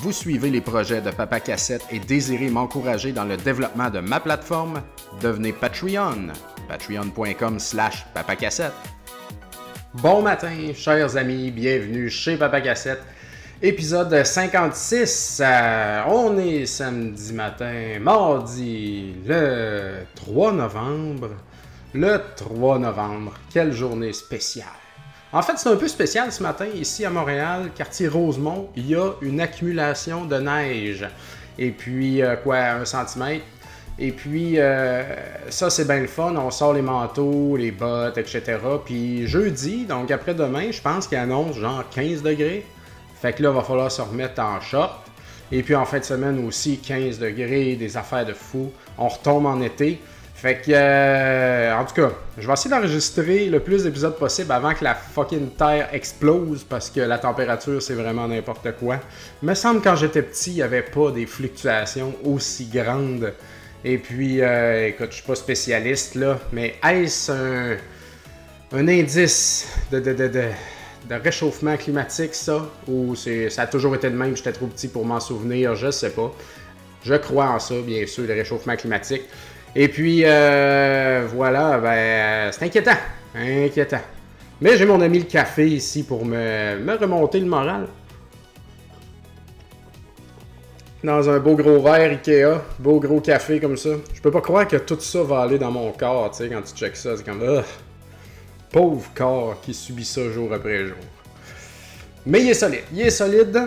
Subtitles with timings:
[0.00, 4.20] Vous suivez les projets de Papa Cassette et désirez m'encourager dans le développement de ma
[4.20, 4.80] plateforme?
[5.20, 6.28] Devenez Patreon.
[6.68, 8.74] Patreon.com slash papacassette.
[9.94, 13.02] Bon matin, chers amis, bienvenue chez Papa Cassette.
[13.60, 15.42] Épisode 56.
[15.44, 21.30] Euh, on est samedi matin, mardi, le 3 novembre.
[21.92, 23.34] Le 3 novembre.
[23.52, 24.68] Quelle journée spéciale.
[25.30, 28.94] En fait, c'est un peu spécial ce matin, ici à Montréal, quartier Rosemont, il y
[28.94, 31.06] a une accumulation de neige.
[31.58, 33.44] Et puis, euh, quoi, un centimètre.
[33.98, 35.02] Et puis, euh,
[35.50, 36.34] ça, c'est bien le fun.
[36.36, 38.58] On sort les manteaux, les bottes, etc.
[38.86, 42.64] Puis, jeudi, donc après-demain, je pense qu'il annonce genre 15 degrés.
[43.20, 45.10] Fait que là, il va falloir se remettre en short.
[45.52, 48.72] Et puis, en fin de semaine aussi, 15 degrés, des affaires de fou.
[48.96, 50.00] On retombe en été.
[50.40, 54.72] Fait que, euh, en tout cas, je vais essayer d'enregistrer le plus d'épisodes possible avant
[54.72, 59.00] que la fucking Terre explose parce que la température, c'est vraiment n'importe quoi.
[59.42, 63.32] Il me semble quand j'étais petit, il n'y avait pas des fluctuations aussi grandes.
[63.84, 70.12] Et puis, euh, écoute, je suis pas spécialiste là, mais est-ce un, indice de, de,
[70.12, 72.64] de, de, réchauffement climatique, ça?
[72.86, 76.10] Ou ça a toujours été de même, j'étais trop petit pour m'en souvenir, je sais
[76.10, 76.32] pas.
[77.02, 79.22] Je crois en ça, bien sûr, le réchauffement climatique.
[79.80, 82.96] Et puis, euh, voilà, ben, c'est inquiétant.
[83.32, 84.00] Inquiétant.
[84.60, 87.86] Mais j'ai mon ami le café ici pour me, remonter le moral.
[91.04, 93.90] Dans un beau gros verre Ikea, beau gros café comme ça.
[94.12, 96.62] Je peux pas croire que tout ça va aller dans mon corps, tu sais, quand
[96.62, 97.16] tu checks ça.
[97.16, 97.62] C'est comme, ah,
[98.72, 100.96] pauvre corps qui subit ça jour après jour.
[102.26, 102.82] Mais il est solide.
[102.92, 103.60] Il est solide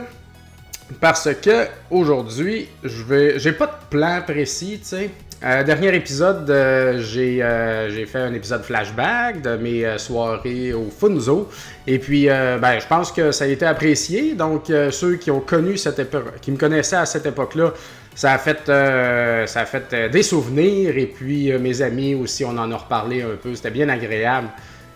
[1.00, 3.40] parce que aujourd'hui, je vais.
[3.40, 5.10] J'ai pas de plan précis, tu sais.
[5.44, 11.50] Euh, dernier épisode, euh, euh, j'ai fait un épisode flashback de mes soirées au Funzo.
[11.88, 14.36] Et puis, ben, je pense que ça a été apprécié.
[14.36, 17.74] Donc, ceux qui ont connu cette époque, qui me connaissaient à cette époque-là,
[18.14, 20.96] ça a fait, ça a fait des souvenirs.
[20.96, 23.56] Et puis, mes amis aussi, on en a reparlé un peu.
[23.56, 24.50] C'était bien agréable.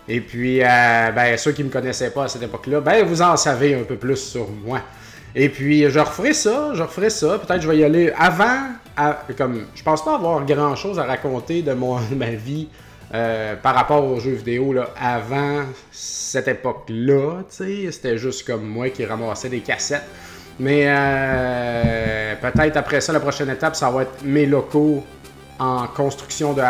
[0.08, 3.74] Et puis, ben, ceux qui me connaissaient pas à cette époque-là, ben, vous en savez
[3.74, 4.80] un peu plus sur moi.
[5.34, 7.38] Et puis, je referai ça, je referai ça.
[7.38, 8.68] Peut-être que je vais y aller avant.
[9.36, 12.68] Comme, je pense pas avoir grand-chose à raconter de, mon, ma vie
[13.14, 15.62] euh, par rapport aux jeux vidéo là, avant
[15.92, 17.42] cette époque-là.
[17.48, 20.06] C'était juste comme moi qui ramassais des cassettes.
[20.58, 25.04] Mais euh, peut-être après ça, la prochaine étape, ça va être mes locaux
[25.58, 26.62] en construction de,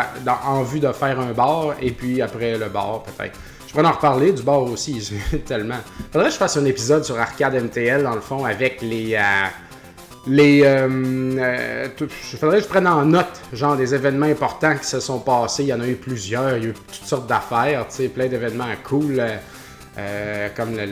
[0.45, 1.75] en vue de faire un bar.
[1.81, 3.39] Et puis après le bar, peut-être.
[3.65, 5.11] Je pourrais en reparler du bord aussi,
[5.45, 5.79] tellement.
[6.11, 9.15] Faudrait que je fasse un épisode sur Arcade MTL, dans le fond, avec les.
[9.15, 9.21] Euh,
[10.27, 10.61] les.
[10.63, 10.87] Euh,
[11.39, 11.87] euh,
[12.39, 15.63] faudrait que je prenne en note, genre, des événements importants qui se sont passés.
[15.63, 18.07] Il y en a eu plusieurs, il y a eu toutes sortes d'affaires, tu sais,
[18.09, 19.21] plein d'événements cool.
[19.99, 20.85] Euh, comme le,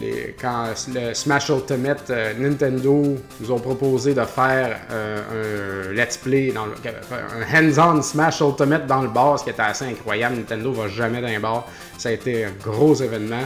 [0.00, 6.64] les, quand le Smash Ultimate, Nintendo nous ont proposé de faire un let's play, dans
[6.64, 10.36] un hands-on Smash Ultimate dans le bar, ce qui était assez incroyable.
[10.36, 11.68] Nintendo va jamais dans un bar.
[11.98, 13.44] Ça a été un gros événement.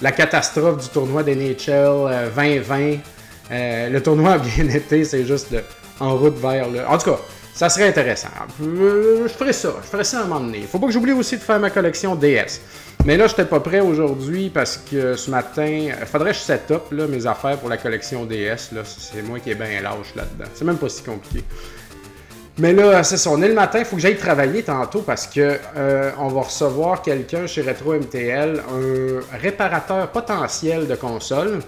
[0.00, 2.98] La catastrophe du tournoi des NHL 2020.
[3.50, 5.54] Le tournoi a bien été, c'est juste
[6.00, 6.86] en route vers le.
[6.86, 7.18] En tout cas,
[7.54, 8.28] ça serait intéressant.
[8.60, 10.60] Je ferai ça, je ferai ça à un moment donné.
[10.62, 12.60] Faut pas que j'oublie aussi de faire ma collection DS.
[13.04, 16.42] Mais là, je n'étais pas prêt aujourd'hui parce que ce matin, il faudrait que je
[16.42, 18.70] set up là, mes affaires pour la collection DS.
[18.84, 20.50] C'est moi qui est bien lâche là-dedans.
[20.54, 21.44] C'est même pas si compliqué.
[22.58, 23.30] Mais là, c'est ça.
[23.30, 26.42] On est le matin, il faut que j'aille travailler tantôt parce que euh, on va
[26.42, 31.60] recevoir quelqu'un chez Retro MTL, un réparateur potentiel de console.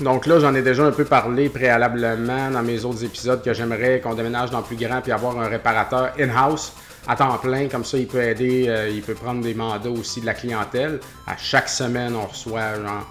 [0.00, 4.00] Donc là, j'en ai déjà un peu parlé préalablement dans mes autres épisodes que j'aimerais
[4.00, 6.72] qu'on déménage dans plus grand puis avoir un réparateur in-house
[7.06, 10.20] à temps plein, comme ça il peut aider, euh, il peut prendre des mandats aussi
[10.20, 11.00] de la clientèle.
[11.26, 13.06] À chaque semaine, on reçoit genre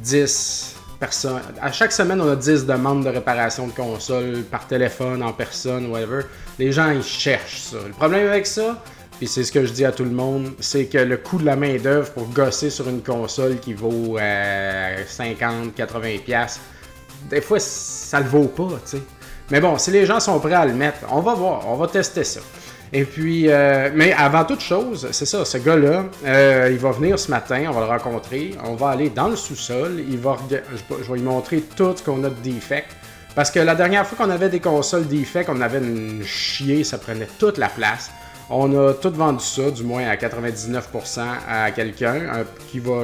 [0.00, 1.40] 10 personnes.
[1.62, 5.90] À chaque semaine, on a 10 demandes de réparation de console par téléphone, en personne,
[5.90, 6.22] whatever.
[6.58, 7.76] Les gens, ils cherchent ça.
[7.86, 8.82] Le problème avec ça,
[9.18, 11.44] puis c'est ce que je dis à tout le monde, c'est que le coût de
[11.44, 14.18] la main-d'œuvre pour gosser sur une console qui vaut
[15.06, 16.60] 50, 80 pièces,
[17.30, 19.02] des fois ça le vaut pas, tu sais.
[19.50, 21.86] Mais bon, si les gens sont prêts à le mettre, on va voir, on va
[21.86, 22.40] tester ça.
[22.92, 27.18] Et puis, euh, mais avant toute chose, c'est ça, ce gars-là, euh, il va venir
[27.18, 30.56] ce matin, on va le rencontrer, on va aller dans le sous-sol, il va, je,
[30.94, 32.88] vais lui montrer tout ce qu'on a de defect.
[33.34, 36.98] Parce que la dernière fois qu'on avait des consoles defect, on avait une chier, ça
[36.98, 38.10] prenait toute la place.
[38.48, 42.44] On a tout vendu ça, du moins à 99% à quelqu'un euh,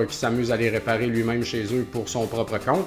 [0.07, 2.87] qui s'amuse à les réparer lui-même chez eux pour son propre compte.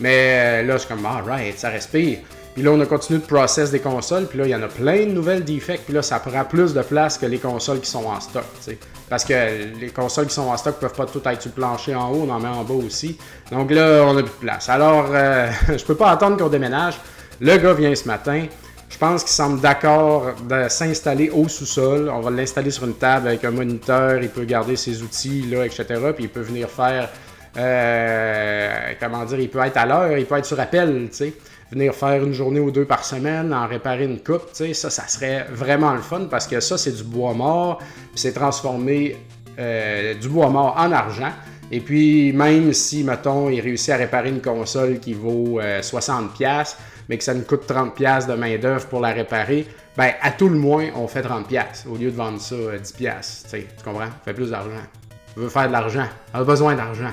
[0.00, 2.18] Mais là, je suis comme, alright, ça respire.
[2.56, 4.26] Puis là, on a continué de process des consoles.
[4.26, 5.82] Puis là, il y en a plein de nouvelles defects.
[5.84, 8.44] Puis là, ça prend plus de place que les consoles qui sont en stock.
[9.10, 9.34] Parce que
[9.78, 12.26] les consoles qui sont en stock peuvent pas tout être sur le plancher en haut,
[12.26, 13.18] on en met en bas aussi.
[13.52, 14.70] Donc là, on a plus de place.
[14.70, 16.94] Alors, euh, je peux pas attendre qu'on déménage.
[17.40, 18.46] Le gars vient ce matin.
[18.96, 22.10] Je pense qu'il semble d'accord de s'installer au sous-sol.
[22.10, 24.22] On va l'installer sur une table avec un moniteur.
[24.22, 25.84] Il peut garder ses outils, là, etc.
[26.14, 27.10] Puis il peut venir faire.
[27.58, 31.34] Euh, comment dire Il peut être à l'heure, il peut être sur appel, tu sais.
[31.70, 34.72] Venir faire une journée ou deux par semaine, en réparer une coupe, tu sais.
[34.72, 37.76] Ça, ça serait vraiment le fun parce que ça, c'est du bois mort.
[37.80, 39.14] Puis c'est transformé
[39.58, 41.32] euh, du bois mort en argent.
[41.70, 46.64] Et puis, même si, mettons, il réussit à réparer une console qui vaut 60$, euh,
[47.08, 49.66] mais que ça nous coûte 30$ de main-d'œuvre pour la réparer,
[49.96, 53.46] ben, à tout le moins, on fait 30$ au lieu de vendre ça à 10$.
[53.50, 54.04] Tu comprends?
[54.04, 54.70] On fait plus d'argent.
[55.36, 56.06] On veut faire de l'argent.
[56.34, 57.12] On a besoin d'argent.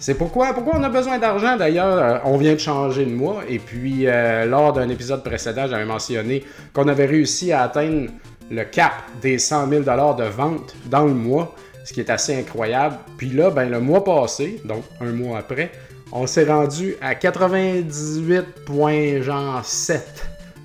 [0.00, 1.56] C'est pourquoi, pourquoi on a besoin d'argent?
[1.56, 1.98] D'ailleurs.
[1.98, 5.84] Euh, on vient de changer de mois et puis euh, lors d'un épisode précédent, j'avais
[5.84, 8.10] mentionné qu'on avait réussi à atteindre
[8.50, 11.54] le cap des 100 000 de vente dans le mois,
[11.84, 12.96] ce qui est assez incroyable.
[13.16, 15.72] Puis là, ben, le mois passé, donc un mois après,
[16.12, 20.00] on s'est rendu à 98,7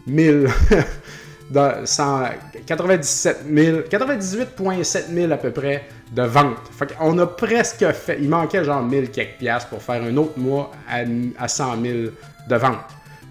[0.07, 0.47] 000.
[2.65, 6.57] 97 000, 98,7 000 à peu près de vente.
[6.99, 10.71] on a presque fait, il manquait genre 1000 quelques piastres pour faire un autre mois
[10.89, 11.97] à, 100 000
[12.47, 12.77] de vente.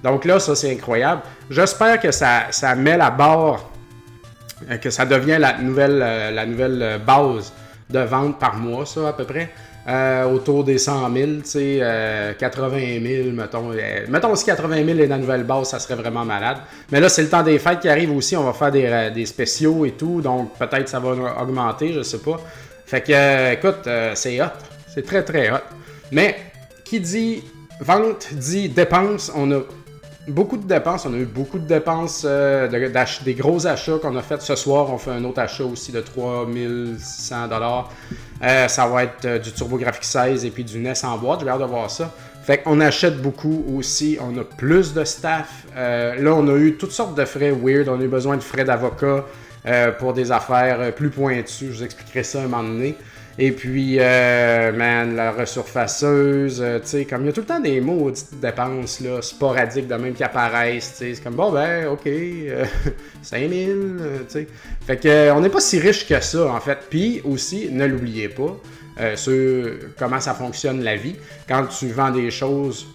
[0.02, 1.22] Donc là, ça c'est incroyable.
[1.50, 3.70] J'espère que ça, ça met la barre,
[4.70, 7.52] euh, que ça devient la nouvelle, euh, la nouvelle base
[7.88, 9.50] de vente par mois, ça à peu près.
[9.88, 13.72] Euh, autour des 100 000, tu sais, 80 000, mettons.
[13.72, 16.58] Euh, mettons aussi 80 000 est la nouvelle base, ça serait vraiment malade.
[16.92, 19.26] Mais là, c'est le temps des fêtes qui arrive aussi, on va faire des, euh,
[19.26, 22.38] spéciaux et tout, donc peut-être ça va augmenter, je sais pas.
[22.86, 24.46] Fait que, écoute, c'est hot,
[24.86, 25.64] c'est très très hot.
[26.12, 26.36] Mais,
[26.84, 27.42] qui dit
[27.80, 29.62] vente dit dépense, on a
[30.28, 31.06] beaucoup de dépenses.
[31.06, 34.92] On a eu beaucoup de dépenses, des gros achats qu'on a fait ce soir.
[34.92, 37.90] On fait un autre achat aussi de 3600 dollars.
[38.42, 41.40] Euh, ça va être euh, du TurboGrafx 16 et puis du NES en boîte.
[41.42, 42.12] J'ai hâte de voir ça.
[42.44, 44.18] Fait qu'on achète beaucoup aussi.
[44.20, 45.64] On a plus de staff.
[45.76, 47.88] Euh, là, on a eu toutes sortes de frais weird.
[47.88, 49.24] On a eu besoin de frais d'avocat
[50.00, 51.66] pour des affaires plus pointues.
[51.70, 52.96] Je vous expliquerai ça un moment donné.
[53.38, 57.46] Et puis, euh, man, la resurfaceuse, euh, tu sais, comme il y a tout le
[57.46, 61.14] temps des maudites dépenses, là, sporadiques de même qui apparaissent, tu sais.
[61.14, 62.06] C'est comme, bon, ben, ok,
[63.22, 63.70] 5000,
[64.00, 64.48] euh, tu sais.
[64.86, 66.78] Fait que, on n'est pas si riche que ça, en fait.
[66.90, 68.56] Puis aussi, ne l'oubliez pas,
[69.14, 71.16] sur comment ça fonctionne la vie.
[71.48, 72.86] Quand tu vends des choses,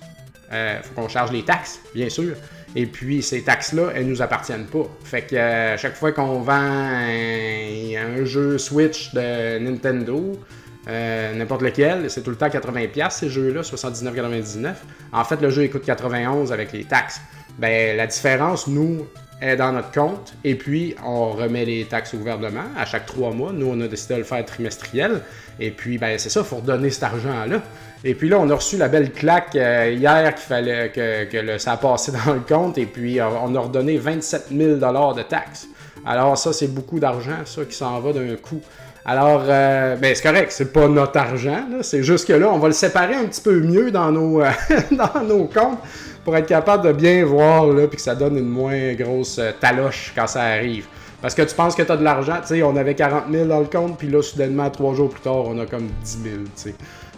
[0.49, 2.35] faut qu'on charge les taxes, bien sûr.
[2.79, 4.87] Et puis, ces taxes-là, elles nous appartiennent pas.
[5.03, 10.39] Fait que euh, chaque fois qu'on vend un, jeu Switch de Nintendo,
[10.87, 14.75] euh, n'importe lequel, c'est tout le temps 80$ ces jeux-là, 79,99$.
[15.11, 17.19] En fait, le jeu il coûte 91$ avec les taxes.
[17.57, 19.07] Ben, la différence, nous,
[19.41, 23.31] est dans notre compte et puis on remet les taxes au gouvernement à chaque trois
[23.31, 23.51] mois.
[23.53, 25.21] Nous, on a décidé de le faire trimestriel.
[25.59, 27.61] Et puis, ben, c'est ça, il faut redonner cet argent-là.
[28.03, 31.73] Et puis là, on a reçu la belle claque euh, hier qu'il fallait que, ça
[31.73, 32.77] a passé dans le compte.
[32.77, 35.67] Et puis, euh, on a redonné 27 000 de taxes.
[36.05, 38.61] Alors, ça, c'est beaucoup d'argent, ça, qui s'en va d'un coup.
[39.03, 42.67] Alors, euh, ben, c'est correct, c'est pas notre argent, c'est juste que là, on va
[42.67, 44.41] le séparer un petit peu mieux dans nos,
[44.91, 45.79] dans nos comptes
[46.25, 50.11] pour être capable de bien voir, là, puis que ça donne une moins grosse taloche
[50.13, 50.87] quand ça arrive.
[51.21, 53.45] Parce que tu penses que tu as de l'argent, tu sais, on avait 40 000
[53.45, 56.35] dans le compte, puis là, soudainement, trois jours plus tard, on a comme 10 000,
[56.43, 56.75] tu sais.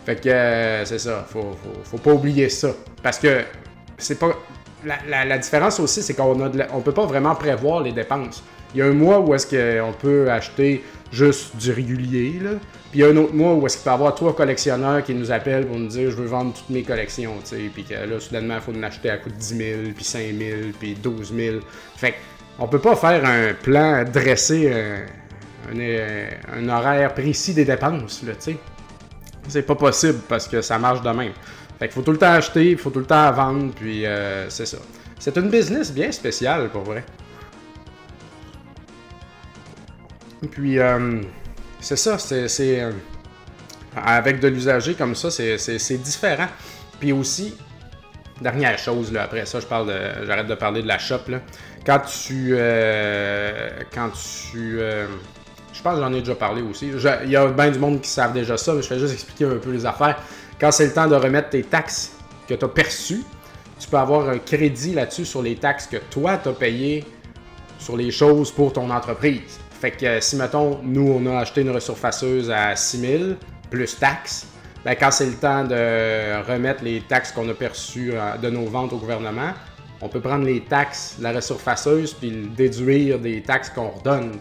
[0.10, 2.70] Fait que euh, c'est ça, faut, faut, pas oublier ça.
[3.04, 3.44] Parce que
[3.96, 4.32] c'est pas.
[5.08, 8.44] La, différence aussi, c'est qu'on a on peut pas vraiment prévoir les dépenses.
[8.74, 12.52] Il y a un mois où est-ce qu'on peut acheter juste du régulier, là.
[12.90, 15.04] Puis il y a un autre mois où est-ce qu'il peut y avoir trois collectionneurs
[15.04, 17.72] qui nous appellent pour nous dire je veux vendre toutes mes collections, tu sais.
[17.72, 20.22] Puis que là, soudainement, il faut en acheter à coût de 10 000, puis 5
[20.22, 21.58] 000, puis 12 000.
[21.98, 22.16] Fait
[22.58, 24.74] on peut pas faire un plan dressé,
[25.72, 28.58] un, horaire précis des dépenses, tu sais.
[29.50, 31.34] C'est pas possible parce que ça marche de même.
[31.80, 34.50] Fait qu'il faut tout le temps acheter, il faut tout le temps vendre, puis euh,
[34.50, 34.78] c'est ça.
[35.18, 37.04] C'est une business bien spéciale pour vrai.
[40.52, 41.22] Puis euh,
[41.80, 42.82] c'est ça, c'est.
[42.82, 42.92] Euh,
[43.96, 46.48] avec de l'usager comme ça, c'est différent.
[47.00, 47.58] Puis aussi,
[48.40, 49.94] dernière chose, après ça, je parle.
[50.26, 51.22] J'arrête de parler de la shop.
[51.28, 51.40] Là.
[51.86, 52.56] Quand tu.
[53.94, 54.80] quand tu
[55.80, 56.92] je pense que j'en ai déjà parlé aussi.
[57.24, 59.46] Il y a bien du monde qui savent déjà ça, mais je vais juste expliquer
[59.46, 60.18] un peu les affaires.
[60.60, 62.18] Quand c'est le temps de remettre tes taxes
[62.50, 63.24] que tu as perçues,
[63.80, 67.06] tu peux avoir un crédit là-dessus sur les taxes que toi, tu as payées
[67.78, 69.58] sur les choses pour ton entreprise.
[69.80, 73.38] Fait que si, mettons, nous, on a acheté une resurfaceuse à 6000
[73.70, 74.48] plus taxes,
[74.84, 78.66] ben, quand c'est le temps de remettre les taxes qu'on a perçues euh, de nos
[78.66, 79.54] ventes au gouvernement,
[80.02, 84.40] on peut prendre les taxes de la resurfaceuse puis déduire des taxes qu'on redonne.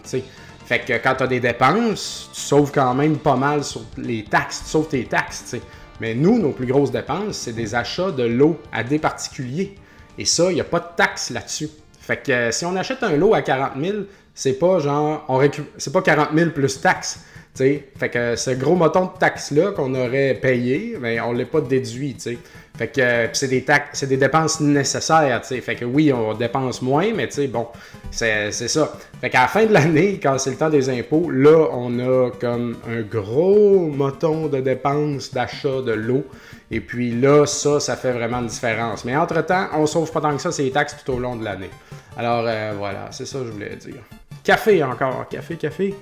[0.69, 4.23] Fait que quand tu as des dépenses, tu sauves quand même pas mal sur les
[4.23, 5.61] taxes, tu sauves tes taxes, tu sais.
[5.99, 9.73] Mais nous, nos plus grosses dépenses, c'est des achats de lots à des particuliers.
[10.19, 11.69] Et ça, il n'y a pas de taxe là-dessus.
[11.99, 13.97] Fait que euh, si on achète un lot à 40 000,
[14.35, 15.41] c'est pas genre, on
[15.79, 17.21] c'est pas 40 000 plus taxes.
[17.55, 21.61] Fait que ce gros moton de taxes-là qu'on aurait payé, mais on ne l'a pas
[21.61, 22.13] déduit.
[22.13, 22.37] T'sais.
[22.79, 25.41] Fait que euh, c'est des c'est des dépenses nécessaires.
[25.41, 25.59] T'sais.
[25.59, 27.67] Fait que oui, on dépense moins, mais bon,
[28.09, 28.93] c'est ça.
[29.19, 32.31] Fait qu'à la fin de l'année, quand c'est le temps des impôts, là, on a
[32.39, 36.23] comme un gros moton de dépenses d'achat de l'eau.
[36.71, 39.03] Et puis là, ça, ça fait vraiment une différence.
[39.03, 41.71] Mais entre-temps, on sauve pas tant que ça ces taxes tout au long de l'année.
[42.15, 44.03] Alors euh, voilà, c'est ça que je voulais dire.
[44.41, 45.95] Café encore, café, café.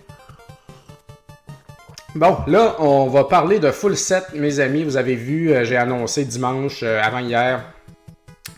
[2.16, 4.84] Bon, là, on va parler de full set, mes amis.
[4.84, 7.62] Vous avez vu, euh, j'ai annoncé dimanche, euh, avant-hier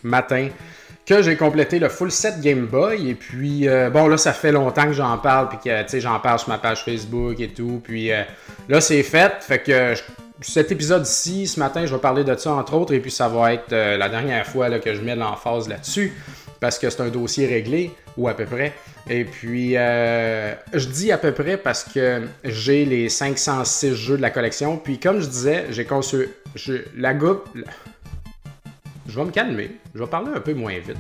[0.03, 0.50] matin,
[1.06, 3.10] que j'ai complété le full set Game Boy.
[3.10, 6.00] Et puis, euh, bon, là, ça fait longtemps que j'en parle, puis que, tu sais,
[6.00, 7.82] j'en parle sur ma page Facebook et tout.
[7.84, 8.12] Puis
[8.70, 9.34] là, c'est fait.
[9.41, 9.94] Fait que
[10.41, 12.94] cet épisode-ci, ce matin, je vais parler de ça, entre autres.
[12.94, 16.13] Et puis, ça va être la dernière fois que je mets l'emphase là-dessus
[16.60, 18.74] parce que c'est un dossier réglé, ou à peu près.
[19.10, 24.22] Et puis, euh, je dis à peu près parce que j'ai les 506 jeux de
[24.22, 24.77] la collection.
[24.77, 26.29] Puis, comme je disais, j'ai conçu.
[26.96, 27.48] la groupe.
[29.08, 29.72] Je vais me calmer.
[29.96, 30.98] Je vais parler un peu moins vite.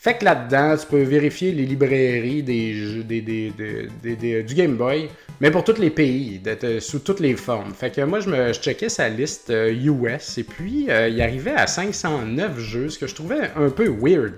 [0.00, 5.08] Fait que là-dedans, tu peux vérifier les librairies des, du Game Boy,
[5.40, 6.40] mais pour tous les pays,
[6.80, 7.72] sous toutes les formes.
[7.74, 11.56] Fait que moi, je me checkais sa liste US euh, et puis euh, il arrivait
[11.56, 14.34] à 509 jeux, ce que je trouvais un peu weird.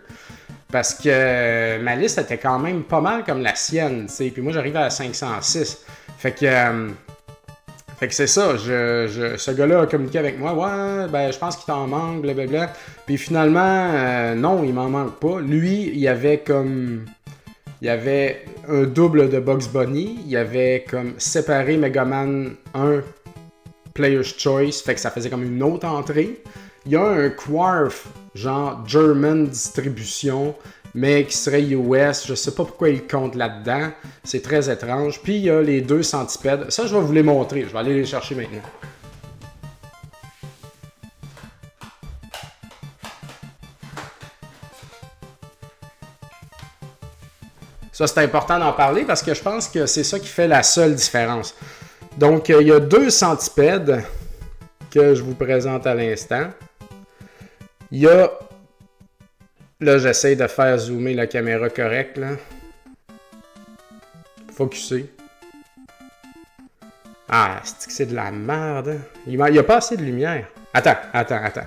[0.70, 4.30] Parce que ma liste était quand même pas mal comme la sienne, tu sais.
[4.30, 5.84] Puis moi, j'arrivais à 506.
[6.18, 6.46] Fait que.
[6.46, 6.88] Euh,
[7.98, 11.66] fait que c'est ça, ce gars-là a communiqué avec moi, ouais, ben je pense qu'il
[11.66, 12.72] t'en manque, blablabla.
[13.04, 13.60] Puis finalement,
[13.92, 15.38] euh, non, il m'en manque pas.
[15.38, 17.04] Lui, il y avait comme.
[17.82, 23.00] Il y avait un double de Bugs Bunny, il y avait comme séparé Megaman 1
[23.94, 26.42] Player's Choice, fait que ça faisait comme une autre entrée.
[26.86, 30.54] Il y a un Quarf genre German distribution,
[30.94, 32.26] mais qui serait US.
[32.26, 33.90] Je sais pas pourquoi il compte là-dedans.
[34.24, 35.20] C'est très étrange.
[35.22, 36.70] Puis il y a les deux centipèdes.
[36.70, 37.62] Ça, je vais vous les montrer.
[37.62, 38.62] Je vais aller les chercher maintenant.
[47.92, 50.62] Ça, c'est important d'en parler parce que je pense que c'est ça qui fait la
[50.62, 51.54] seule différence.
[52.16, 54.02] Donc, il y a deux centipèdes
[54.90, 56.48] que je vous présente à l'instant.
[57.92, 58.30] Il y a.
[59.80, 62.32] Là, j'essaie de faire zoomer la caméra correcte, là.
[64.52, 65.10] Focuser.
[67.28, 68.98] Ah, c'est de la merde?
[69.26, 70.48] Il n'y a pas assez de lumière.
[70.74, 71.66] Attends, attends, attends.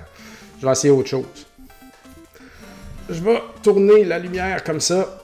[0.60, 1.46] Je vais essayer autre chose.
[3.08, 5.22] Je vais tourner la lumière comme ça.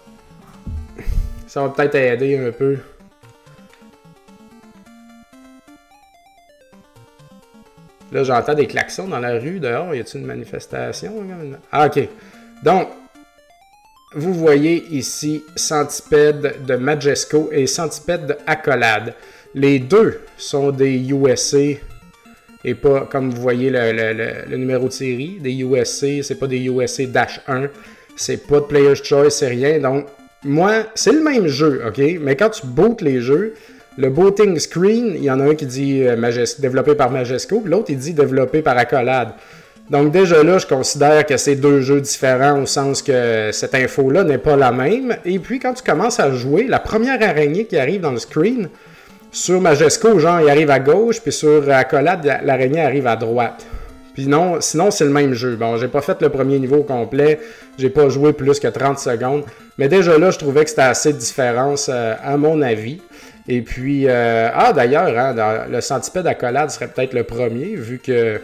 [1.47, 2.79] Ça va peut-être aider un peu.
[8.13, 9.95] Là, j'entends des klaxons dans la rue dehors.
[9.95, 11.13] Y a-t-il une manifestation?
[11.71, 12.09] Ah, ok.
[12.63, 12.89] Donc,
[14.15, 19.15] vous voyez ici Centipede de Majesco et Centipede de Accolade.
[19.55, 21.79] Les deux sont des USA
[22.65, 25.39] et pas comme vous voyez le, numéro de série.
[25.41, 27.69] Des USA, c'est pas des USA-1.
[28.17, 29.79] C'est pas de Player's Choice, c'est rien.
[29.79, 30.07] Donc,
[30.45, 32.01] moi, c'est le même jeu, ok?
[32.21, 33.55] Mais quand tu bootes les jeux,
[33.99, 36.17] le booting screen, il y en a un qui dit euh,
[36.59, 39.31] développé par Majesco, l'autre il dit développé par Accolade.
[39.91, 44.23] Donc déjà là, je considère que c'est deux jeux différents au sens que cette info-là
[44.23, 45.17] n'est pas la même.
[45.25, 48.69] Et puis quand tu commences à jouer, la première araignée qui arrive dans le screen,
[49.33, 53.67] sur Majesco, genre, il arrive à gauche, puis sur Accolade, l'araignée arrive à droite.
[54.15, 55.57] Puis non, sinon, c'est le même jeu.
[55.57, 57.39] Bon, j'ai pas fait le premier niveau complet,
[57.79, 59.45] j'ai pas joué plus que 30 secondes,
[59.79, 63.01] mais déjà là, je trouvais que c'était assez de différence euh, à mon avis.
[63.49, 68.41] Et puis, euh, ah d'ailleurs, hein, le centipède accolade serait peut-être le premier, vu que,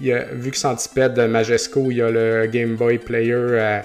[0.00, 3.80] vu que centipède Majesco, il y a le Game Boy Player euh,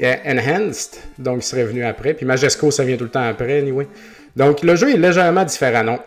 [0.00, 2.14] Enhanced, donc il serait venu après.
[2.14, 3.86] Puis Majesco, ça vient tout le temps après, anyway.
[4.36, 5.98] Donc le jeu est légèrement différent, non?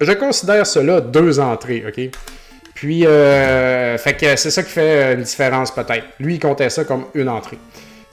[0.00, 2.10] Je considère cela deux entrées, ok?
[2.74, 6.06] Puis, euh, fait que c'est ça qui fait une différence peut-être.
[6.18, 7.58] Lui, il comptait ça comme une entrée.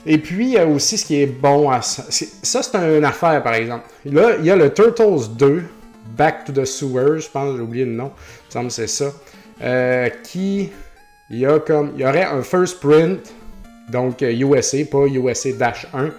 [0.06, 2.04] Et puis, il aussi ce qui est bon à ça.
[2.42, 3.86] Ça, c'est une affaire, par exemple.
[4.04, 5.64] Là, il y a le Turtles 2,
[6.16, 8.10] Back to the Sewers, je pense, j'ai oublié le nom.
[8.16, 9.12] Il me semble c'est ça.
[9.62, 10.70] Euh, qui.
[11.30, 11.92] Il y a comme.
[11.96, 13.20] Il y aurait un first print,
[13.90, 16.10] donc USA, pas USA-1.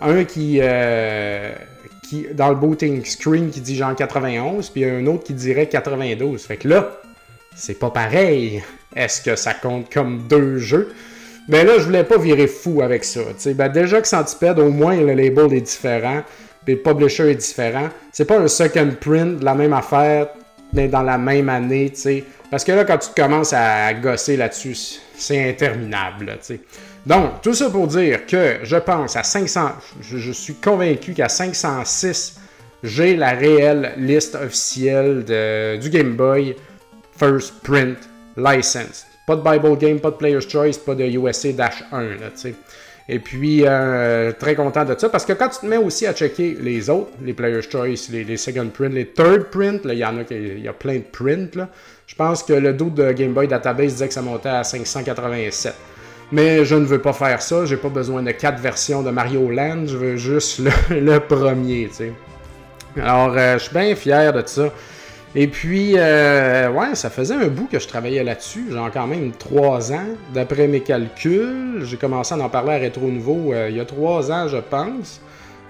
[0.00, 0.58] Un qui.
[0.60, 1.54] Euh,
[2.08, 6.44] qui, dans le booting screen qui dit genre 91, puis un autre qui dirait 92.
[6.44, 7.00] Fait que là,
[7.56, 8.62] c'est pas pareil.
[8.94, 10.92] Est-ce que ça compte comme deux jeux?
[11.48, 13.20] Ben là, je voulais pas virer fou avec ça.
[13.54, 16.22] Ben déjà que Centipede, au moins, le label est différent.
[16.64, 17.88] Puis le publisher est différent.
[18.12, 20.28] C'est pas un second print la même affaire,
[20.72, 21.92] mais dans la même année,
[22.50, 26.38] Parce que là, quand tu commences à gosser là-dessus, c'est interminable,
[27.06, 32.38] Donc, tout ça pour dire que je pense à 500, je, suis convaincu qu'à 506,
[32.82, 35.24] j'ai la réelle liste officielle
[35.80, 36.56] du Game Boy
[37.18, 37.98] First Print
[38.36, 39.06] License.
[39.26, 42.54] Pas de Bible Game, pas de Player's Choice, pas de USA-1, là, tu sais.
[43.08, 46.12] Et puis, euh, très content de ça, parce que quand tu te mets aussi à
[46.12, 50.18] checker les autres, les Player's Choice, les, Second Print, les Third Print, il y en
[50.18, 51.68] a, y a plein de prints, là.
[52.06, 55.74] Je pense que le doute de Game Boy Database disait que ça montait à 587.
[56.30, 59.50] Mais je ne veux pas faire ça, j'ai pas besoin de quatre versions de Mario
[59.50, 60.60] Land, je veux juste
[60.90, 61.90] le, premier.
[62.96, 64.70] Alors, euh, je suis bien fier de ça.
[65.34, 68.66] Et puis, euh, ouais, ça faisait un bout que je travaillais là-dessus.
[68.70, 70.04] J'ai quand même trois ans.
[70.34, 73.86] D'après mes calculs, j'ai commencé à en parler à Rétro Nouveau euh, il y a
[73.86, 75.22] trois ans, je pense.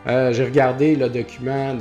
[0.09, 1.76] Euh, j'ai regardé le document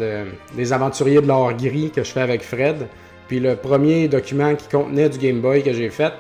[0.56, 2.88] des aventuriers de l'or gris que je fais avec Fred.
[3.28, 6.14] Puis le premier document qui contenait du Game Boy que j'ai fait,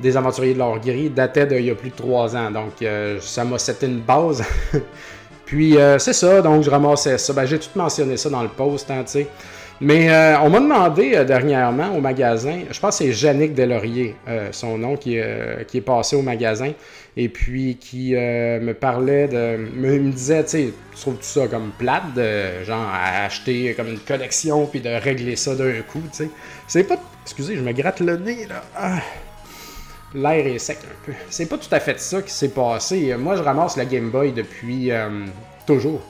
[0.00, 2.50] des aventuriers de l'or gris, datait d'il y a plus de trois ans.
[2.50, 2.72] Donc,
[3.20, 4.42] ça m'a c'était une base.
[5.44, 6.42] puis, c'est ça.
[6.42, 7.32] Donc, je ramassais ça.
[7.32, 9.28] Ben, j'ai tout mentionné ça dans le post, hein, tu sais.
[9.80, 14.16] Mais euh, on m'a demandé euh, dernièrement au magasin, je pense que c'est Yannick Delaurier,
[14.26, 16.72] euh, son nom, qui, est passé au magasin,
[17.16, 19.56] et puis qui me parlait de.
[19.74, 23.74] Me, me disait, tu sais, tu trouves tout ça comme plate, de genre à acheter
[23.74, 26.30] comme une collection, puis de régler ça d'un coup, tu sais.
[26.66, 26.96] C'est pas.
[27.24, 28.62] Excusez, je me gratte le nez, là.
[28.74, 28.98] Ah.
[30.14, 31.12] L'air est sec un peu.
[31.28, 33.14] C'est pas tout à fait ça qui s'est passé.
[33.18, 34.90] Moi, je ramasse la Game Boy depuis.
[35.66, 36.00] toujours.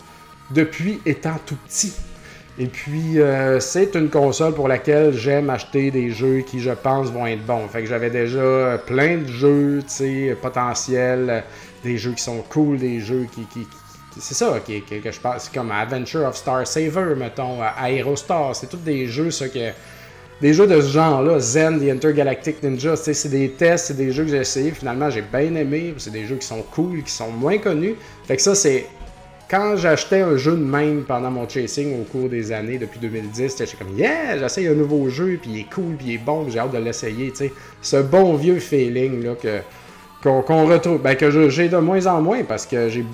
[0.52, 1.92] Depuis étant tout petit.
[2.58, 7.08] Et puis, euh, c'est une console pour laquelle j'aime acheter des jeux qui, je pense,
[7.08, 7.68] vont être bons.
[7.68, 11.44] Fait que j'avais déjà plein de jeux, tu sais, potentiels,
[11.84, 13.42] des jeux qui sont cool, des jeux qui...
[13.46, 13.66] qui,
[14.18, 15.42] c'est ça que, que, je pense.
[15.42, 18.56] C'est comme Adventure of Star Saver, mettons, Aerostar.
[18.56, 19.72] C'est tous des jeux, ça, que...
[20.40, 24.24] Des jeux de ce genre-là, Zen, The Intergalactic Ninja, c'est des tests, c'est des jeux
[24.24, 27.30] que j'ai essayé, finalement j'ai bien aimé, c'est des jeux qui sont cool, qui sont
[27.30, 27.94] moins connus.
[28.24, 28.86] Fait que ça, c'est
[29.48, 33.56] quand j'achetais un jeu de même pendant mon chasing au cours des années, depuis 2010,
[33.58, 36.48] j'étais comme Yeah, j'essaye un nouveau jeu, puis il est cool, puis il est bon,
[36.48, 37.32] j'ai hâte de l'essayer.
[37.80, 39.60] Ce bon vieux feeling là, que,
[40.22, 43.04] qu'on, retrouve, ben, que j'ai de moins en moins parce que j'ai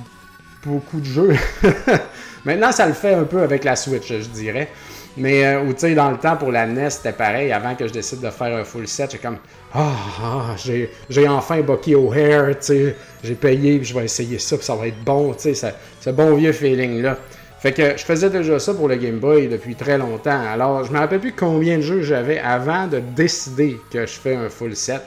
[0.64, 1.36] beaucoup de jeux.
[2.44, 4.68] Maintenant, ça le fait un peu avec la Switch, je dirais.
[5.16, 7.52] Mais, euh, tu sais, dans le temps, pour la NES, c'était pareil.
[7.52, 9.38] Avant que je décide de faire un full set, j'ai comme,
[9.74, 14.56] ah, ah j'ai enfin Bucky O'Hare, tu sais, j'ai payé, puis je vais essayer ça,
[14.56, 17.18] puis ça va être bon, tu sais, ce bon vieux feeling-là.
[17.62, 20.40] Fait que je faisais déjà ça pour le Game Boy depuis très longtemps.
[20.50, 24.34] Alors, je me rappelle plus combien de jeux j'avais avant de décider que je fais
[24.34, 25.02] un full set.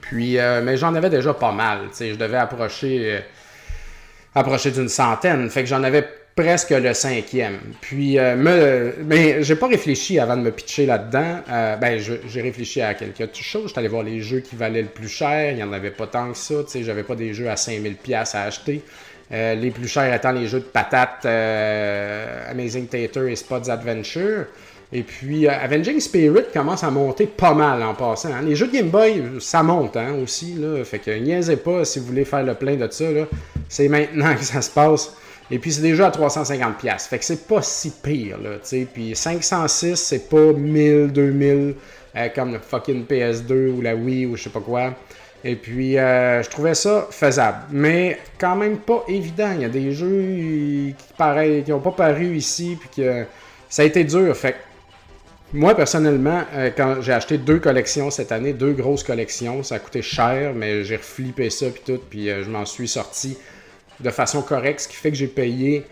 [0.00, 3.20] Puis, euh, mais j'en avais déjà pas mal, tu sais, je devais approcher, euh,
[4.34, 5.50] approcher d'une centaine.
[5.50, 7.58] Fait que j'en avais presque le cinquième.
[7.80, 11.40] Puis, euh, me, j'ai pas réfléchi avant de me pitcher là-dedans.
[11.50, 13.68] Euh, ben, j'ai réfléchi à quelques choses.
[13.68, 15.50] J'étais allé voir les jeux qui valaient le plus cher.
[15.50, 16.54] Il n'y en avait pas tant que ça.
[16.64, 18.82] Tu sais, j'avais pas des jeux à 5000$ à acheter.
[19.32, 24.46] Euh, les plus chers étant les jeux de patates Amazing Tater et Spots Adventure.
[24.94, 28.28] Et puis, Avenging Spirit commence à monter pas mal en passant.
[28.30, 28.42] Hein.
[28.44, 30.54] Les jeux de Game Boy, ça monte hein, aussi.
[30.54, 30.84] Là.
[30.84, 33.06] Fait que niaisez pas si vous voulez faire le plein de ça.
[33.70, 35.14] C'est maintenant que ça se passe.
[35.52, 36.98] Et puis, c'est déjà à 350$.
[36.98, 38.86] Fait que c'est pas si pire, là, tu.
[38.86, 41.74] Puis 506, c'est pas 1000, 2000,
[42.16, 44.94] euh, comme le fucking PS2 ou la Wii ou je sais pas quoi.
[45.44, 47.58] Et puis, euh, je trouvais ça faisable.
[47.70, 49.50] Mais quand même pas évident.
[49.54, 53.26] Il y a des jeux qui qui ont pas paru ici, puis que
[53.68, 54.34] ça a été dur.
[54.34, 54.56] Fait que
[55.52, 59.78] moi, personnellement, euh, quand j'ai acheté deux collections cette année, deux grosses collections, ça a
[59.80, 63.36] coûté cher, mais j'ai reflippé ça, puis tout, puis je m'en suis sorti
[64.00, 65.84] de façon correcte, ce qui fait que j'ai payé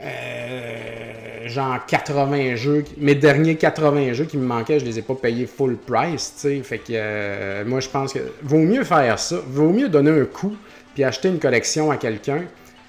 [0.00, 2.84] euh, genre 80 jeux.
[2.98, 6.40] Mes derniers 80 jeux qui me manquaient, je les ai pas payés full price, tu
[6.40, 6.62] sais.
[6.62, 9.36] Fait que euh, moi, je pense que vaut mieux faire ça.
[9.46, 10.56] Vaut mieux donner un coup
[10.96, 12.44] puis acheter une collection à quelqu'un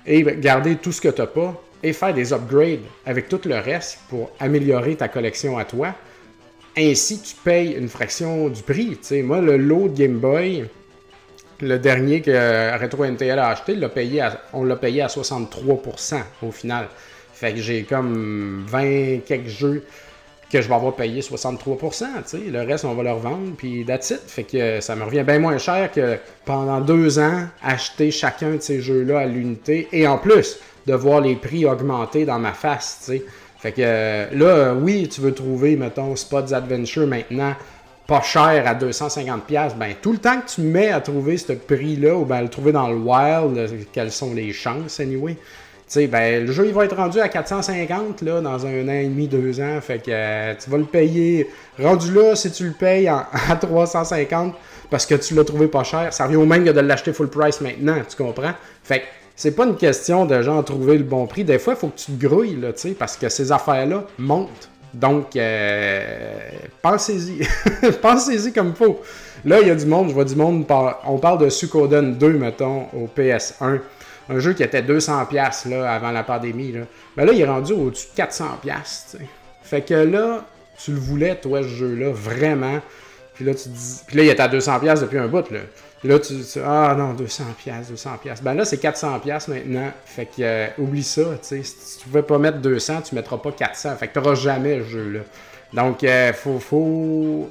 [0.05, 3.57] et garder tout ce que tu n'as pas et faire des upgrades avec tout le
[3.59, 5.93] reste pour améliorer ta collection à toi.
[6.77, 8.97] Ainsi, tu payes une fraction du prix.
[9.01, 9.21] sais.
[9.23, 10.65] Moi, le lot de Game Boy,
[11.61, 13.75] le dernier que Retro NTL a acheté,
[14.53, 16.87] on l'a payé à 63% au final.
[17.33, 19.83] Fait que j'ai comme 20 quelques jeux
[20.51, 22.05] que je vais avoir payé 63%,
[22.51, 24.21] Le reste, on va leur vendre, puis that's it.
[24.25, 28.61] Fait que ça me revient bien moins cher que pendant deux ans, acheter chacun de
[28.61, 29.89] ces jeux-là à l'unité.
[29.91, 33.11] Et en plus, de voir les prix augmenter dans ma face.
[33.59, 37.53] Fait que là, oui, tu veux trouver, mettons, Spots Adventure maintenant
[38.07, 42.15] pas cher à 250$, ben tout le temps que tu mets à trouver ce prix-là,
[42.15, 45.37] ou ben le trouver dans le wild, quelles sont les chances, anyway,
[45.87, 49.05] sais, ben, le jeu, il va être rendu à 450 là, dans un an et
[49.05, 49.79] demi, deux ans.
[49.81, 51.49] Fait que euh, tu vas le payer.
[51.79, 53.07] Rendu là, si tu le payes
[53.49, 54.53] à 350
[54.89, 57.29] parce que tu l'as trouvé pas cher, ça revient au même que de l'acheter full
[57.29, 57.97] price maintenant.
[58.07, 58.53] Tu comprends?
[58.83, 61.43] Fait que c'est pas une question de genre trouver le bon prix.
[61.43, 62.57] Des fois, il faut que tu te grouilles,
[62.97, 64.69] parce que ces affaires-là montent.
[64.99, 66.49] Donc, euh,
[66.81, 67.47] pensez-y.
[68.01, 69.01] pensez-y comme faut.
[69.45, 70.65] Là, il y a du monde, je vois du monde,
[71.05, 73.79] on parle de Sukoden 2, mettons, au PS1
[74.29, 76.71] un jeu qui était 200$ là, avant la pandémie.
[76.71, 76.81] Là.
[77.15, 78.43] Ben là, il est rendu au-dessus de 400$.
[78.83, 79.17] T'sais.
[79.61, 80.45] Fait que là,
[80.83, 82.79] tu le voulais, toi, ce jeu-là, vraiment.
[83.33, 84.01] Puis là, tu dis.
[84.05, 85.59] Puis là, il était à 200$ depuis un bout, là.
[85.99, 88.41] Puis là, tu dis, ah non, 200$, 200$.
[88.43, 89.91] Ben là, c'est 400$ maintenant.
[90.05, 91.63] Fait que, euh, oublie ça, tu sais.
[91.63, 93.95] Si tu pouvais pas mettre 200, tu mettras pas 400.
[93.95, 95.21] Fait que tu n'auras jamais le jeu-là.
[95.73, 97.49] Donc, euh, faut, faut.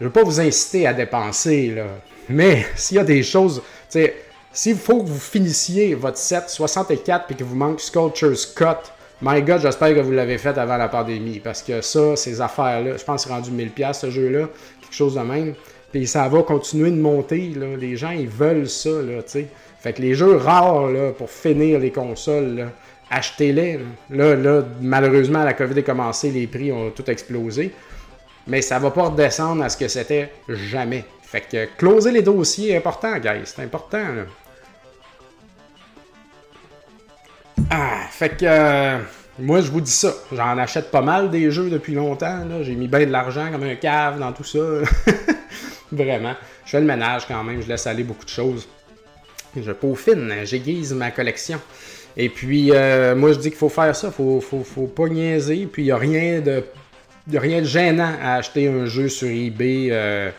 [0.00, 1.86] Je veux pas vous inciter à dépenser, là.
[2.28, 3.62] Mais s'il y a des choses.
[3.90, 4.14] Tu sais,
[4.52, 8.92] s'il faut que vous finissiez votre set 64 et que vous manque Sculpture's Cut,
[9.22, 11.40] my God, j'espère que vous l'avez fait avant la pandémie.
[11.40, 14.48] Parce que ça, ces affaires-là, je pense que c'est rendu 1000$ ce jeu-là,
[14.80, 15.54] quelque chose de même.
[15.92, 17.52] Puis ça va continuer de monter.
[17.78, 19.22] Les gens, ils veulent ça, là.
[19.80, 22.68] Fait que les jeux rares, pour finir les consoles,
[23.10, 23.80] achetez-les.
[24.10, 24.34] Là.
[24.34, 27.72] là, malheureusement, la COVID est commencée, les prix ont tout explosé.
[28.46, 31.04] Mais ça va pas redescendre à ce que c'était jamais.
[31.22, 33.42] Fait que closer les dossiers est important, guys.
[33.44, 34.04] C'est important.
[37.70, 38.98] Ah, fait que euh,
[39.38, 42.40] moi je vous dis ça, j'en achète pas mal des jeux depuis longtemps.
[42.62, 44.58] J'ai mis bien de l'argent comme un cave dans tout ça.
[45.92, 46.34] Vraiment.
[46.64, 48.66] Je fais le ménage quand même, je laisse aller beaucoup de choses.
[49.54, 51.60] Je peaufine, j'aiguise ma collection.
[52.16, 55.68] Et puis euh, moi je dis qu'il faut faire ça, faut, faut, faut pas niaiser.
[55.70, 56.64] Puis il n'y a rien de.
[57.34, 59.88] rien de gênant à acheter un jeu sur eBay.
[59.90, 60.30] Euh,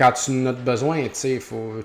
[0.00, 1.38] quand tu en as besoin, tu sais,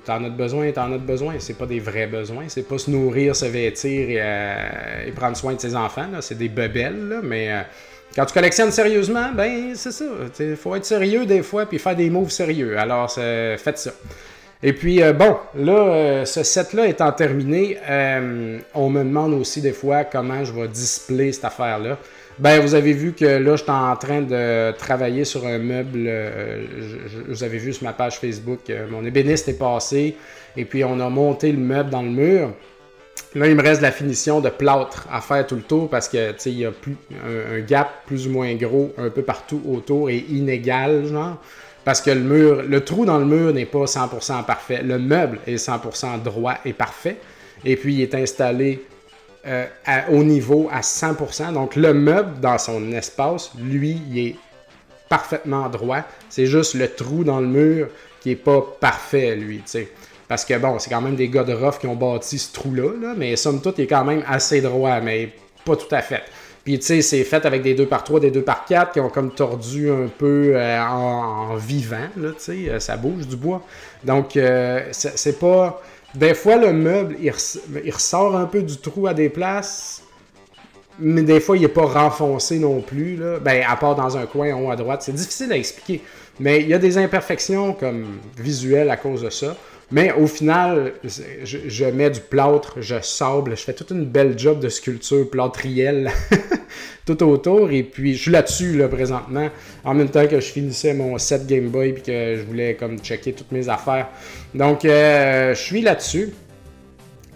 [0.06, 1.34] t'en as besoin, t'en as besoin.
[1.40, 2.46] C'est pas des vrais besoins.
[2.48, 6.08] C'est pas se nourrir, se vêtir et, euh, prendre soin de ses enfants.
[6.22, 7.62] C'est des bebelles, mais euh,
[8.16, 10.06] quand tu collectionnes sérieusement, ben c'est ça.
[10.40, 12.78] Il faut être sérieux des fois puis faire des moves sérieux.
[12.78, 13.92] Alors, faites ça.
[14.64, 17.78] Et puis, euh, bon, là, ce set-là étant terminé,
[18.74, 21.98] on me demande aussi des fois comment je vais displayer cette affaire-là.
[22.38, 26.04] Ben, vous avez vu que là, je suis en train de travailler sur un meuble.
[26.06, 26.66] Euh,
[27.30, 30.18] vous avez vu sur ma page Facebook, euh, mon ébéniste est passé
[30.58, 32.52] et puis on a monté le meuble dans le mur.
[33.36, 36.34] Là, il me reste la finition de plâtre à faire tout le tour parce que
[36.46, 40.26] il y a plus, un, gap plus ou moins gros un peu partout autour et
[40.30, 41.04] inégal.
[41.84, 44.82] Parce que le mur, le trou dans le mur n'est pas 100% parfait.
[44.82, 47.18] Le meuble est 100% droit et parfait.
[47.64, 48.86] Et puis, il est installé
[49.48, 49.66] euh,
[50.10, 51.54] au niveau à 100%.
[51.54, 54.36] Donc le meuble dans son espace, lui, il est
[55.08, 56.02] parfaitement droit.
[56.30, 57.90] C'est juste le trou dans le mur
[58.22, 59.88] qui est pas parfait, lui, tu.
[60.28, 63.14] Parce que bon, c'est quand même des gars de rough qui ont bâti ce trou-là,
[63.16, 65.30] mais somme toute, il est quand même assez droit, mais
[65.64, 66.24] pas tout à fait.
[66.64, 69.00] Puis tu sais, c'est fait avec des 2 par 3 des 2 par 4 qui
[69.00, 73.62] ont comme tordu un peu euh, en, vivant, tu sais, euh, ça bouge du bois.
[74.04, 74.38] Donc,
[74.92, 75.82] c'est pas
[76.16, 77.32] des fois, le meuble, il,
[77.92, 80.02] ressort un peu du trou à des places,
[80.98, 83.18] mais des fois, il n'est pas renfoncé non plus.
[83.18, 83.40] Là.
[83.40, 85.02] Ben, à part dans un coin en haut à droite.
[85.02, 86.02] C'est difficile à expliquer.
[86.40, 89.58] Mais il y a des imperfections comme visuelles à cause de ça.
[89.92, 94.60] Mais au final, je, mets du plâtre, je sable, je fais toute une belle job
[94.60, 96.12] de sculpture plâtrielle
[97.06, 97.72] tout autour.
[97.72, 99.50] Et puis, je suis là-dessus, là, présentement,
[99.84, 102.98] en même temps que je finissais mon set Game Boy et que je voulais comme
[102.98, 104.08] checker toutes mes affaires.
[104.56, 106.34] Donc, euh, je suis là-dessus.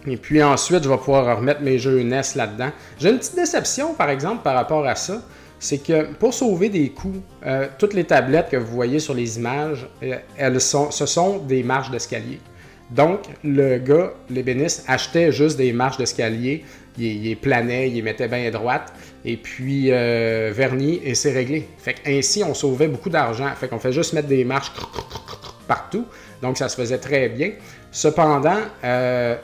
[0.06, 2.70] Et puis ensuite, je vais pouvoir remettre mes jeux NES là-dedans.
[2.98, 5.22] J'ai une petite déception, par exemple, par rapport à ça
[5.60, 9.36] c'est que pour sauver des coûts, euh, toutes les tablettes que vous voyez sur les
[9.36, 12.40] images, euh, elles sont, ce sont des marches d'escalier.
[12.90, 16.64] Donc, le gars, l'ébéniste, achetait juste des marches d'escalier,
[16.98, 18.92] il, il, planait, il les mettait bien droite,
[19.24, 21.68] et puis euh, vernis, et c'est réglé.
[21.78, 23.48] Fait ainsi, on sauvait beaucoup d'argent.
[23.54, 24.72] Fait qu'on fait juste mettre des marches
[25.68, 26.06] partout,
[26.40, 27.52] donc ça se faisait très bien.
[27.92, 28.58] Cependant,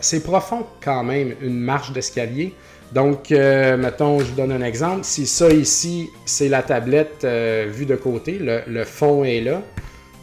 [0.01, 2.55] c'est profond quand même, une marche d'escalier.
[2.97, 5.01] Donc, euh, mettons, je vous donne un exemple.
[5.03, 9.61] Si ça ici, c'est la tablette euh, vue de côté, le, fond est là.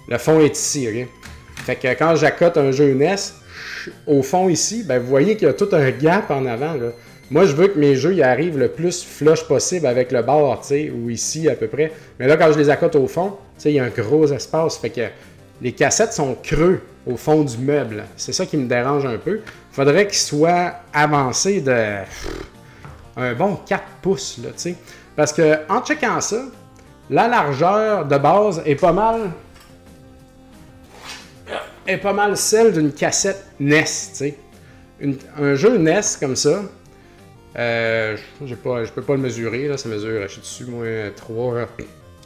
[0.10, 1.08] Le fond est ici, ok?
[1.66, 3.16] Fait que quand j'accote un jeu NES,
[4.08, 6.74] au fond ici, ben, vous voyez qu'il y a tout un gap en avant.
[7.30, 10.62] Moi, je veux que mes jeux y arrivent le plus flush possible avec le bord,
[10.62, 11.92] tu sais, ou ici à peu près.
[12.20, 14.26] Mais là, quand je les accote au fond, tu sais, il y a un gros
[14.34, 14.80] espace.
[14.80, 15.02] Fait que
[15.62, 18.06] les cassettes sont creux au fond du meuble.
[18.18, 19.42] C'est ça qui me dérange un peu.
[19.72, 22.00] Faudrait qu'ils soient avancés de
[23.18, 24.76] un bon 4 pouces, là, tu sais.
[25.16, 26.44] Parce que en checkant ça,
[27.10, 29.32] la largeur de base est pas mal
[31.86, 34.38] est pas mal celle d'une cassette NES, tu sais.
[35.38, 36.62] un jeu NES comme ça,
[37.58, 41.68] euh, je peux pas le mesurer, là, ça mesure, je suis dessus, moi, 3,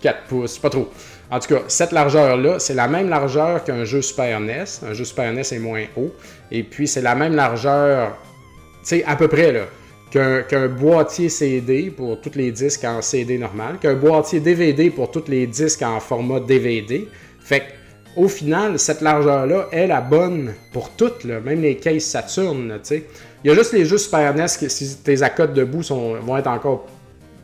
[0.02, 0.92] 4 pouces, pas trop.
[1.30, 4.64] En tout cas, cette largeur-là, c'est la même largeur qu'un jeu Super NES.
[4.88, 6.14] Un jeu Super NES est moins haut.
[6.52, 8.18] Et puis, c'est la même largeur,
[8.82, 9.62] tu sais, à peu près, là,
[10.10, 15.26] qu'un boîtier CD pour tous les disques en CD normal, qu'un boîtier DVD pour tous
[15.28, 17.08] les disques en format DVD.
[17.40, 17.64] Fait
[18.16, 22.80] au final, cette largeur-là est la bonne pour toutes, même les cases Saturn.
[22.82, 23.04] sais.
[23.44, 26.48] Il y a juste les jeux Super NES que si tes accotes debout vont être
[26.48, 26.88] encore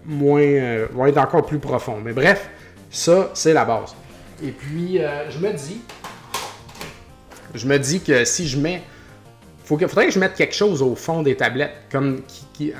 [0.04, 2.00] moins, euh, vont être encore plus profonds.
[2.04, 2.50] Mais bref,
[2.90, 3.96] ça, c'est la base.
[4.44, 5.80] Et puis, euh, je me dis,
[7.54, 8.82] je me dis que si je mets,
[9.64, 12.22] faut faudrait que je mette quelque chose au fond des tablettes, comme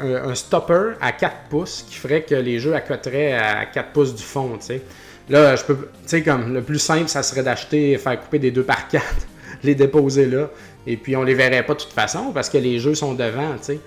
[0.02, 4.24] un, stopper à 4 pouces qui ferait que les jeux accoteraient à 4 pouces du
[4.24, 4.82] fond, tu sais.
[5.30, 8.52] Là, je peux, tu sais, comme le plus simple, ça serait d'acheter, faire couper des
[8.52, 9.04] 2 par 4,
[9.64, 10.50] les déposer là,
[10.86, 13.54] et puis on les verrait pas de toute façon parce que les jeux sont devant,
[13.58, 13.80] tu sais.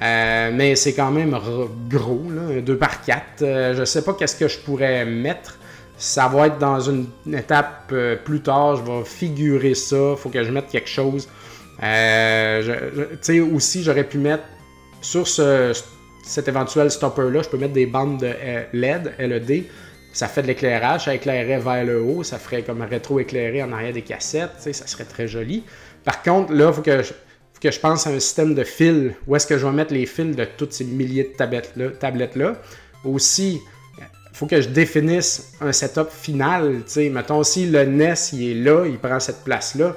[0.00, 1.38] Euh, mais c'est quand même
[1.88, 3.42] gros, là, 2 par 4.
[3.42, 5.58] Euh, je sais pas qu'est-ce que je pourrais mettre.
[5.98, 8.76] Ça va être dans une, étape euh, plus tard.
[8.76, 10.16] Je vais figurer ça.
[10.16, 11.28] faut que je mette quelque chose.
[11.82, 14.44] Tu sais, aussi, j'aurais pu mettre
[15.00, 15.72] sur ce,
[16.24, 18.32] cet éventuel stopper-là, je peux mettre des bandes de
[18.72, 19.64] LED, LED.
[20.12, 23.72] Ça fait de l'éclairage, ça éclairerait vers le haut, ça ferait comme un rétro-éclairé en
[23.72, 25.64] arrière des cassettes, ça serait très joli.
[26.04, 27.12] Par contre, là, il faut que je,
[27.62, 29.12] que je pense à un système de fils.
[29.26, 31.90] Où est-ce que je vais mettre les fils de toutes ces milliers de tablettes-là?
[31.98, 32.56] Tablettes -là.
[33.04, 33.60] Aussi,
[33.98, 36.82] il faut que je définisse un setup final.
[36.86, 39.96] sais, Mettons, si le NES il est là, il prend cette place-là,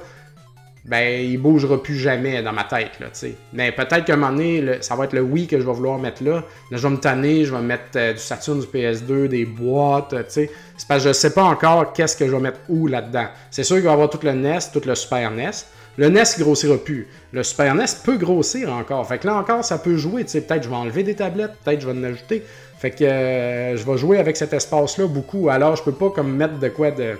[0.86, 2.92] ben il bougera plus jamais dans ma tête.
[3.00, 3.08] Là,
[3.52, 5.98] Mais peut-être qu'à un moment donné, ça va être le Wii que je vais vouloir
[5.98, 6.44] mettre là.
[6.70, 10.14] Là, je vais me tanner, je vais mettre euh, du Saturn, du PS2, des boîtes.
[10.28, 10.50] C'est
[10.86, 13.26] parce que je sais pas encore qu'est-ce que je vais mettre où là-dedans.
[13.50, 15.50] C'est sûr qu'il va y avoir tout le NES, tout le Super NES.
[15.98, 17.08] Le NES grossira plus.
[17.32, 19.08] Le Super NES peut grossir encore.
[19.08, 20.22] Fait que là encore, ça peut jouer.
[20.24, 22.44] Peut-être je vais enlever des tablettes, peut-être je vais en ajouter.
[22.78, 25.48] Fait que euh, je vais jouer avec cet espace-là beaucoup.
[25.48, 27.16] Alors je peux pas comme mettre de quoi de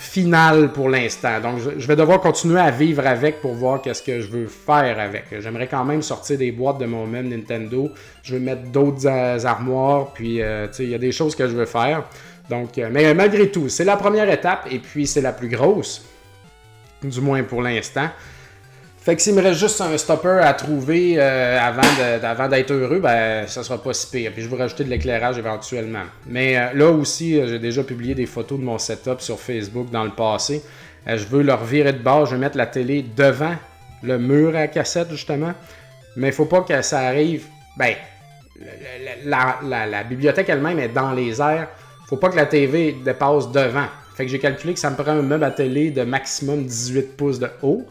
[0.00, 1.40] final pour l'instant.
[1.40, 4.98] Donc, je vais devoir continuer à vivre avec pour voir qu'est-ce que je veux faire
[4.98, 5.26] avec.
[5.40, 7.90] J'aimerais quand même sortir des boîtes de mon même Nintendo.
[8.22, 11.66] Je veux mettre d'autres armoires, puis euh, il y a des choses que je veux
[11.66, 12.04] faire.
[12.48, 16.02] Donc, euh, mais malgré tout, c'est la première étape et puis c'est la plus grosse,
[17.02, 18.08] du moins pour l'instant.
[19.02, 23.46] Fait que s'il me reste juste un stopper à trouver euh, avant, d'être heureux, ben
[23.46, 24.30] ça sera pas si pire.
[24.32, 26.04] Puis je vais rajouter de l'éclairage éventuellement.
[26.26, 29.90] Mais euh, là aussi, euh, j'ai déjà publié des photos de mon setup sur Facebook
[29.90, 30.62] dans le passé.
[31.06, 33.54] je veux leur virer de bord, je vais mettre la télé devant
[34.02, 35.54] le mur à cassette justement.
[36.16, 37.46] Mais il faut pas que ça arrive.
[37.78, 37.94] Ben,
[39.24, 41.68] la, bibliothèque elle-même est dans les airs.
[42.06, 43.86] Faut pas que la TV dépasse devant.
[44.14, 47.16] Fait que j'ai calculé que ça me prend un meuble à télé de maximum 18
[47.16, 47.86] pouces de haut.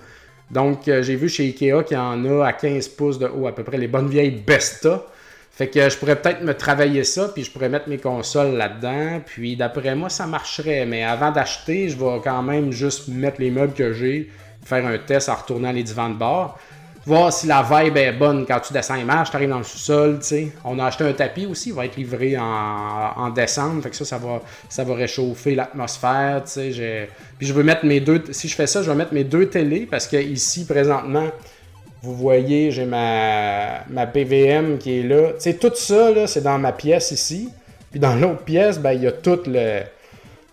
[0.51, 3.47] Donc, euh, j'ai vu chez Ikea qu'il y en a à 15 pouces de haut,
[3.47, 5.05] à peu près les bonnes vieilles Besta.
[5.51, 9.21] Fait que je pourrais peut-être me travailler ça, puis je pourrais mettre mes consoles là-dedans.
[9.25, 10.85] Puis d'après moi, ça marcherait.
[10.85, 14.29] Mais avant d'acheter, je vais quand même juste mettre les meubles que j'ai,
[14.63, 16.57] faire un test en retournant les divans de bord
[17.05, 19.63] voir si la vibe est bonne quand tu descends les marches, tu arrives dans le
[19.63, 20.51] sous-sol, tu sais.
[20.63, 24.05] On a acheté un tapis aussi, il va être livré en, décembre, fait que ça,
[24.05, 27.09] ça va, ça va réchauffer l'atmosphère, tu sais.
[27.37, 29.47] Puis je veux mettre mes deux, si je fais ça, je vais mettre mes deux
[29.47, 31.29] télés, parce que ici, présentement,
[32.01, 35.33] vous voyez, j'ai ma, ma PVM qui est là.
[35.33, 37.49] Tu sais, tout ça, là, c'est dans ma pièce ici.
[37.91, 39.81] Puis dans l'autre pièce, ben, il y a tout le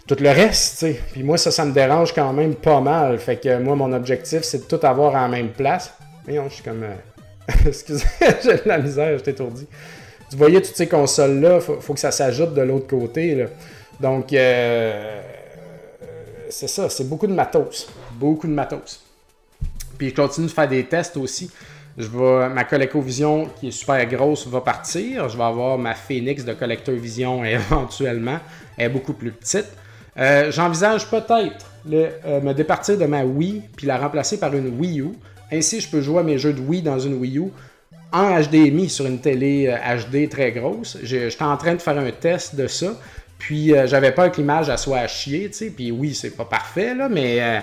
[0.06, 1.00] tout le reste, tu sais.
[1.12, 3.18] Puis moi, ça, ça me dérange quand même pas mal.
[3.18, 5.92] Fait que moi, mon objectif, c'est de tout avoir en même place.
[6.26, 6.82] Voyons, je suis comme.
[6.82, 6.94] Euh,
[7.66, 8.04] excusez,
[8.42, 9.66] j'ai de la misère, je t'étourdis.
[10.28, 13.36] Tu voyais toutes ces consoles-là, faut, faut que ça s'ajoute de l'autre côté.
[13.36, 13.44] Là.
[14.00, 15.22] Donc, euh,
[16.50, 17.88] c'est ça, c'est beaucoup de matos.
[18.14, 19.04] Beaucoup de matos.
[19.96, 21.50] Puis je continue de faire des tests aussi.
[21.96, 25.28] Je vais, ma ColecoVision, qui est super grosse, va partir.
[25.28, 28.38] Je vais avoir ma Phoenix de Collector Vision éventuellement.
[28.76, 29.66] Elle est beaucoup plus petite.
[30.18, 35.12] Euh, j'envisage peut-être me départir de ma Wii puis la remplacer par une Wii U.
[35.52, 37.50] Ainsi, je peux jouer à mes jeux de Wii dans une Wii U
[38.12, 40.98] en HDMI sur une télé HD euh, très grosse.
[41.02, 42.94] J'étais en train de faire un test de ça.
[43.38, 45.70] Puis euh, j'avais peur que l'image soit à chier, tu sais.
[45.70, 47.60] Puis oui, c'est pas parfait, là, mais euh,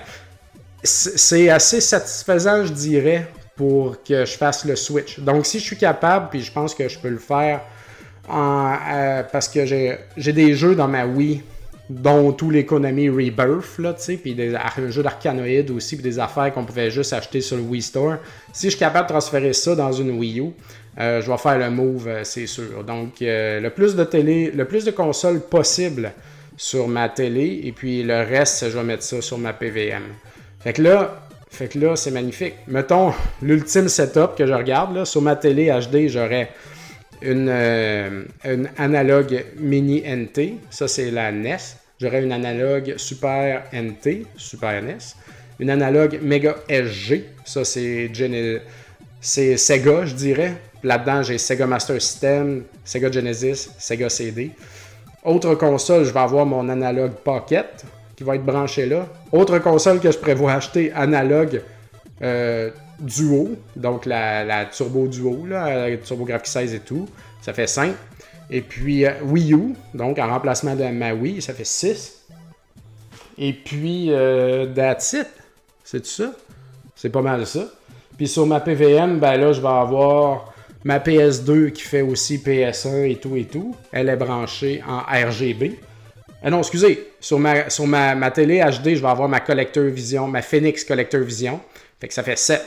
[0.83, 5.19] c'est assez satisfaisant, je dirais, pour que je fasse le switch.
[5.19, 7.61] Donc, si je suis capable, puis je pense que je peux le faire
[8.25, 11.43] parce que j'ai des jeux dans ma Wii,
[12.01, 14.55] dont tout l'économie Rebirth, là, tu sais, puis des
[14.89, 18.17] jeux d'Arcanoid aussi, puis des affaires qu'on pouvait juste acheter sur le Wii Store.
[18.51, 20.51] Si je suis capable de transférer ça dans une Wii U,
[20.99, 22.83] euh, je vais faire le move, euh, c'est sûr.
[22.83, 26.13] Donc, le plus de télé, le plus de consoles possible
[26.57, 30.03] sur ma télé, et puis le reste, je vais mettre ça sur ma PVM.
[30.59, 32.55] Fait que là, fait que là, c'est magnifique.
[32.67, 36.49] Mettons l'ultime setup que je regarde, là, sur ma télé HD, j'aurais
[37.21, 38.23] une, euh,
[38.77, 41.57] analogue mini NT, ça c'est la NES.
[42.03, 44.97] J'aurais une analogue Super NT, Super NES.
[45.57, 48.11] Une analogue Mega SG, ça c'est
[49.21, 50.55] Sega, je dirais.
[50.83, 54.51] Là-dedans, j'ai Sega Master System, Sega Genesis, Sega CD.
[55.23, 57.85] Autre console, je vais avoir mon analogue Pocket,
[58.17, 59.07] qui va être branché là.
[59.31, 61.61] Autre console que je prévois acheter analogue
[62.21, 67.07] euh, Duo, donc la, Turbo Duo, là, Turbo Graphics 16 et tout.
[67.41, 67.93] Ça fait 5.
[68.53, 72.27] Et puis euh, Wii U, donc en remplacement de ma Wii, ça fait 6.
[73.39, 74.67] Et puis euh.
[75.83, 76.31] C'est tout ça.
[76.95, 77.65] C'est pas mal ça.
[78.15, 83.09] Puis sur ma PVM, ben là, je vais avoir ma PS2 qui fait aussi PS1
[83.09, 83.75] et tout et tout.
[83.91, 85.79] Elle est branchée en RGB.
[86.43, 87.11] Ah non, excusez.
[87.19, 91.21] Sur, ma, sur ma, télé HD, je vais avoir ma Collector Vision, ma Phoenix Collector
[91.21, 91.59] Vision.
[91.99, 92.61] Fait que ça fait 7.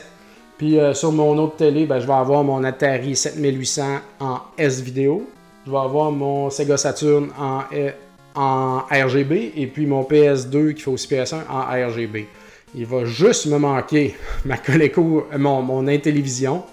[0.57, 5.25] Puis euh, sur mon autre télé, ben, je vais avoir mon Atari 7800 en S-Vidéo.
[5.67, 7.91] Je vais avoir mon Sega Saturn en, euh,
[8.35, 9.51] en RGB.
[9.57, 12.25] Et puis mon PS2 qui fait aussi PS1 en RGB.
[12.73, 16.63] Il va juste me manquer ma Coleco, mon, mon Intellivision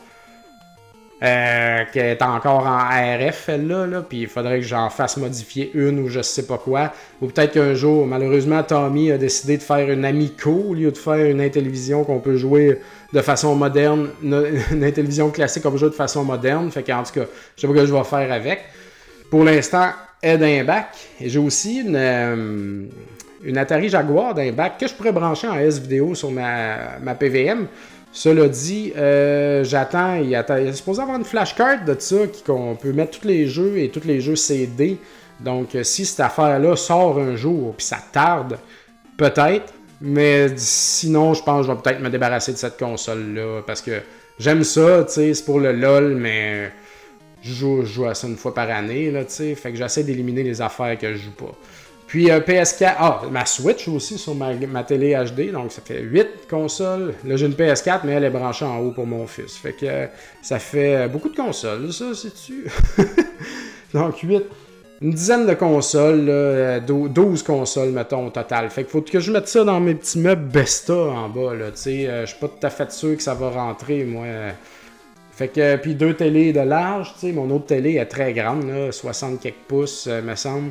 [1.25, 5.73] euh, qui est encore en ARF, là, là puis il faudrait que j'en fasse modifier
[5.75, 6.93] une ou je sais pas quoi.
[7.21, 10.99] Ou peut-être qu'un jour, malheureusement, Tommy a décidé de faire une Amico au lieu de
[10.99, 12.79] faire une Intellivision qu'on peut jouer
[13.13, 16.71] de façon moderne, une Intellivision classique qu'on peut jouer de façon moderne.
[16.71, 17.27] Fait qu'en tout cas,
[17.57, 18.61] je sais pas ce que je vais faire avec.
[19.35, 19.89] Pour l'instant,
[20.23, 20.91] est d'un bac.
[21.21, 22.85] J'ai aussi une, euh,
[23.43, 27.67] une Atari Jaguar d'un bac que je pourrais brancher en S-Vidéo sur ma, ma PVM.
[28.13, 32.15] Cela dit, euh, j'attends, il, y a supposé avoir une flashcard de ça
[32.47, 34.99] qu'on peut mettre tous les jeux et tous les jeux CD.
[35.41, 38.57] Donc, euh, si cette affaire-là sort un jour, puis ça tarde,
[39.17, 39.75] peut-être.
[40.01, 43.63] Mais sinon, je pense que je vais peut-être me débarrasser de cette console-là.
[43.67, 44.01] Parce que
[44.39, 46.71] j'aime ça, tu sais, c'est pour le LOL, mais
[47.45, 49.55] je joue, à ça une fois par année, là, tu sais.
[49.55, 51.53] Fait que j'essaie d'éliminer les affaires que je joue pas.
[52.07, 56.47] Puis euh, PS4, ah, ma Switch aussi sur ma, télé HD, donc ça fait 8
[56.49, 57.15] consoles.
[57.25, 59.57] Là, j'ai une PS4, mais elle est branchée en haut pour mon fils.
[59.57, 60.07] Fait que euh,
[60.43, 62.67] ça fait euh, beaucoup de consoles, ça, c'est-tu?
[63.95, 64.43] donc 8.
[65.03, 68.71] Une dizaine de consoles, 12 consoles, mettons, au total.
[68.71, 71.73] Fait qu'il faut que je mette ça dans mes petits meubles Besta en bas, là,
[71.73, 72.09] tu sais.
[72.23, 74.25] je suis pas tout à fait sûr que ça va rentrer, moi.
[75.37, 77.33] Fait que, puis deux télés de large, tu sais.
[77.33, 80.71] Mon autre télé est très grande, là, 60 quelques pouces, me semble.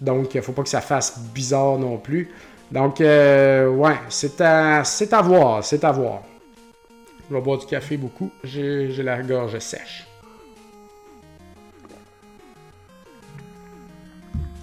[0.00, 2.30] Donc, il ne faut pas que ça fasse bizarre non plus.
[2.70, 4.82] Donc, euh, ouais, c'est à,
[5.22, 6.22] voir, c'est à voir.
[7.28, 8.30] Je vais boire du café beaucoup.
[8.44, 10.06] J'ai, la gorge sèche.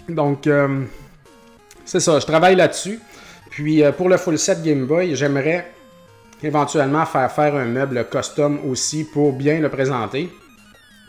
[0.07, 0.85] Donc, euh,
[1.83, 2.99] c'est ça, je travaille là-dessus.
[3.49, 5.69] Puis, euh, pour le full set Game Boy, j'aimerais
[6.43, 10.29] éventuellement faire faire un meuble custom aussi pour bien le présenter.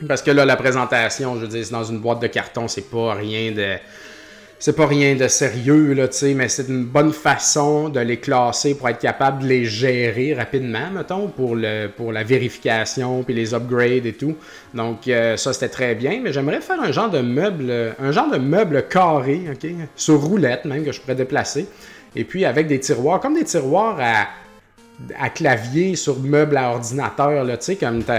[0.07, 2.89] Parce que là, la présentation, je veux dire, c'est dans une boîte de carton, c'est
[2.89, 3.77] pas rien de
[4.61, 8.75] c'est pas rien de sérieux, tu sais, mais c'est une bonne façon de les classer
[8.75, 13.55] pour être capable de les gérer rapidement, mettons, pour, le, pour la vérification, puis les
[13.55, 14.35] upgrades et tout.
[14.75, 18.31] Donc, euh, ça, c'était très bien, mais j'aimerais faire un genre de meuble, un genre
[18.31, 21.69] de meuble carré, OK, sur roulette même, que je pourrais déplacer.
[22.17, 24.27] Et puis, avec des tiroirs, comme des tiroirs à,
[25.19, 28.13] à clavier sur meuble à ordinateur, là, tu sais, comme tu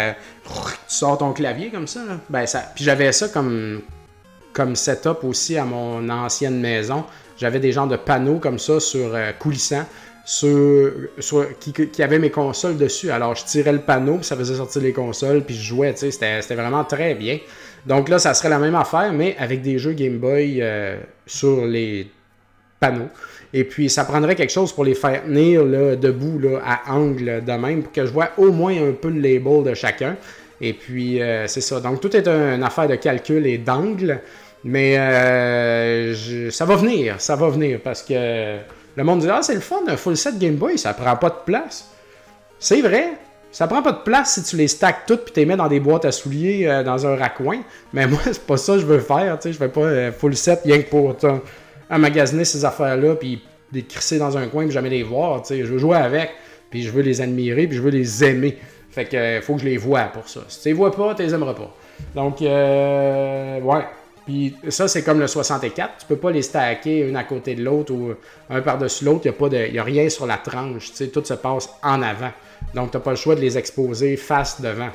[0.88, 2.64] sors ton clavier comme ça, Ben, ça...
[2.74, 3.82] Puis j'avais ça comme
[4.54, 7.06] comme setup aussi à mon ancienne maison.
[7.38, 9.86] J'avais des genres de panneaux comme ça sur euh, coulissant.
[10.26, 10.92] Sur,
[11.60, 13.10] qui, qui avaient mes consoles dessus.
[13.10, 16.12] Alors, je tirais le panneau, puis ça faisait sortir les consoles, puis je jouais, tu
[16.12, 17.40] sais, c'était vraiment très bien.
[17.88, 21.66] Donc là, ça serait la même affaire, mais avec des jeux Game Boy euh, sur
[21.66, 22.12] les
[22.80, 23.10] panneaux.
[23.54, 27.44] Et puis, ça prendrait quelque chose pour les faire tenir là, debout là, à angle
[27.44, 30.16] de même, pour que je vois au moins un peu le label de chacun.
[30.62, 31.80] Et puis, euh, c'est ça.
[31.80, 34.22] Donc, tout est une affaire de calcul et d'angle.
[34.64, 38.58] Mais euh, ça va venir, ça va venir parce que
[38.98, 41.30] le monde dit Ah, c'est le fun, un full set Game Boy, ça prend pas
[41.30, 41.90] de place.
[42.60, 43.14] C'est vrai,
[43.54, 45.70] ça prend pas de place si tu les stacks toutes puis tu les mets dans
[45.70, 47.62] des boîtes à souliers euh, dans un raccoin.
[47.94, 50.82] Mais moi, c'est pas ça que je veux faire, je fais pas full set rien
[50.82, 51.16] que pour
[51.90, 55.44] à magasiner ces affaires-là puis les crisser dans un coin et jamais les voir.
[55.48, 56.32] Je veux jouer avec,
[56.70, 58.58] puis je veux les admirer, puis je veux les aimer.
[58.92, 60.42] Fait que faut que je les vois pour ça.
[60.48, 61.76] Si tu les vois pas, tu les aimeras pas.
[62.16, 63.84] Donc, euh, ouais.
[64.26, 65.98] Puis ça, c'est comme le 64.
[66.00, 68.14] Tu peux pas les stacker une à côté de l'autre ou
[68.50, 69.22] un par-dessus l'autre.
[69.26, 70.92] Il n'y a, a, rien sur la tranche.
[71.12, 72.32] Tout se passe en avant.
[72.76, 74.90] Donc, tu n'as pas le choix de les exposer face devant.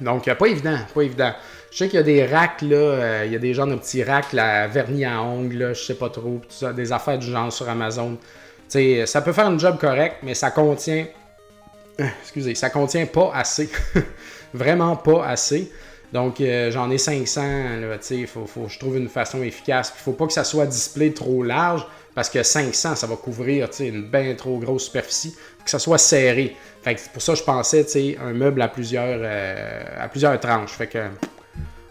[0.00, 1.32] Donc, pas évident, pas évident.
[1.70, 3.74] Je sais qu'il y a des racks, là, euh, il y a des genres de
[3.74, 6.40] petits racks, là, vernis à ongles, là, je sais pas trop,
[6.74, 8.16] des affaires du genre sur Amazon.
[8.68, 11.06] sais, ça peut faire un job correct, mais ça contient.
[11.98, 13.68] Excusez, ça contient pas assez.
[14.54, 15.72] Vraiment pas assez.
[16.12, 17.42] Donc, euh, j'en ai 500.
[18.10, 19.92] Il faut, faut que je trouve une façon efficace.
[19.96, 23.68] Il faut pas que ça soit display trop large parce que 500, ça va couvrir
[23.80, 25.34] une bien trop grosse superficie.
[25.64, 26.54] Que ça soit serré.
[26.82, 27.86] Fait que pour ça, je pensais
[28.22, 30.72] un meuble à plusieurs, euh, à plusieurs tranches.
[30.72, 30.98] Fait que.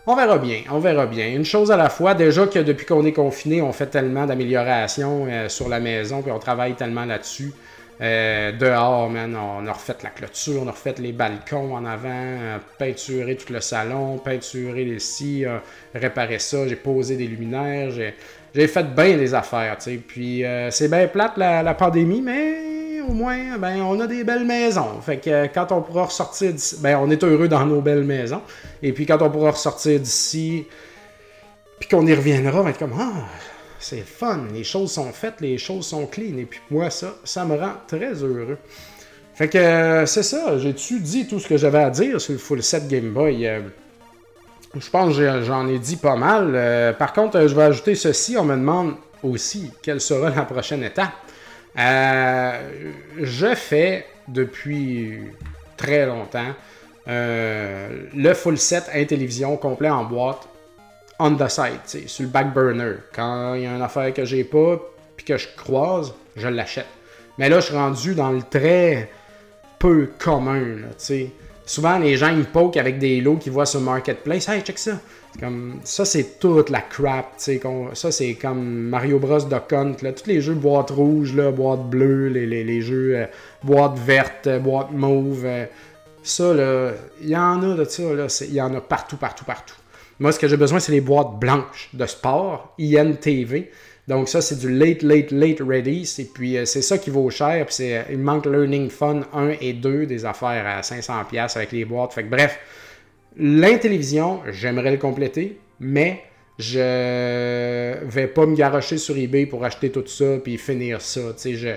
[0.05, 1.29] On verra bien, on verra bien.
[1.29, 5.25] Une chose à la fois, déjà que depuis qu'on est confiné, on fait tellement d'améliorations
[5.29, 7.53] euh, sur la maison, puis on travaille tellement là-dessus.
[8.01, 12.09] Euh, dehors, man, on a refait la clôture, on a refait les balcons en avant,
[12.09, 15.59] euh, peinturé tout le salon, peinturé les scies, euh,
[15.93, 17.91] réparé ça, j'ai posé des luminaires,
[18.53, 19.97] fait bien des affaires, tu sais.
[19.97, 25.01] Puis c'est bien plate la, pandémie, mais au moins, ben, on a des belles maisons.
[25.01, 28.41] Fait que quand on pourra ressortir d'ici, ben, on est heureux dans nos belles maisons.
[28.81, 30.65] Et puis quand on pourra ressortir d'ici,
[31.79, 33.25] puis qu'on y reviendra, on va être comme, ah,
[33.79, 36.37] c'est fun, les choses sont faites, les choses sont clean.
[36.37, 38.57] Et puis moi, ça, ça me rend très heureux.
[39.35, 42.39] Fait que euh, c'est ça, j'ai-tu dit tout ce que j'avais à dire sur le
[42.39, 43.45] full set Game Boy?
[44.75, 46.51] Euh, je pense que j'en ai dit pas mal.
[46.53, 48.37] Euh, par contre, je vais ajouter ceci.
[48.37, 51.13] On me demande aussi quelle sera la prochaine étape.
[51.75, 55.19] je fais depuis
[55.77, 56.53] très longtemps
[57.05, 60.47] le full set Intellivision complet en boîte
[61.19, 62.95] on the side, sur le back burner.
[63.13, 64.79] Quand il y a une affaire que j'ai pas,
[65.15, 66.87] puis que je croise, je l'achète.
[67.37, 69.09] Mais là, je suis rendu dans le très
[69.79, 71.29] peu commun, tu
[71.73, 74.47] Souvent, les gens, ils poke avec des lots qu'ils voient sur Marketplace.
[74.47, 74.99] Hey, check ça!
[75.39, 77.33] Comme, ça, c'est toute la crap.
[77.37, 79.39] Ça, c'est comme Mario Bros.
[79.39, 80.11] Duck Hunt, là.
[80.11, 83.25] Tous les jeux boîte rouge, là, boîte bleue, les, les, jeux euh,
[83.63, 85.45] boîte verte, boîte mauve.
[85.45, 85.65] Euh,
[86.21, 86.53] ça,
[87.23, 88.03] il y en a de ça.
[88.45, 89.73] Il y en a partout, partout, partout.
[90.19, 93.71] Moi, ce que j'ai besoin, c'est les boîtes blanches de sport, INTV.
[94.07, 96.09] Donc ça, c'est du late, late, late ready.
[96.19, 97.65] Et puis euh, c'est ça qui vaut cher.
[97.65, 101.85] Puis c'est, il manque Learning Fun 1 et 2, des affaires à 500$ avec les
[101.85, 102.13] boîtes.
[102.13, 102.59] Fait que bref,
[103.37, 106.23] l'intélévision, j'aimerais le compléter, mais
[106.59, 111.21] je vais pas me garocher sur eBay pour acheter tout ça puis finir ça.
[111.43, 111.73] Je,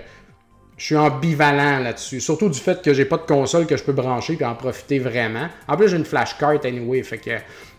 [0.77, 2.20] je suis ambivalent là-dessus.
[2.20, 4.99] Surtout du fait que j'ai pas de console que je peux brancher et en profiter
[4.99, 5.49] vraiment.
[5.66, 7.03] En plus, j'ai une flashcard anyway.
[7.03, 7.31] Fait que,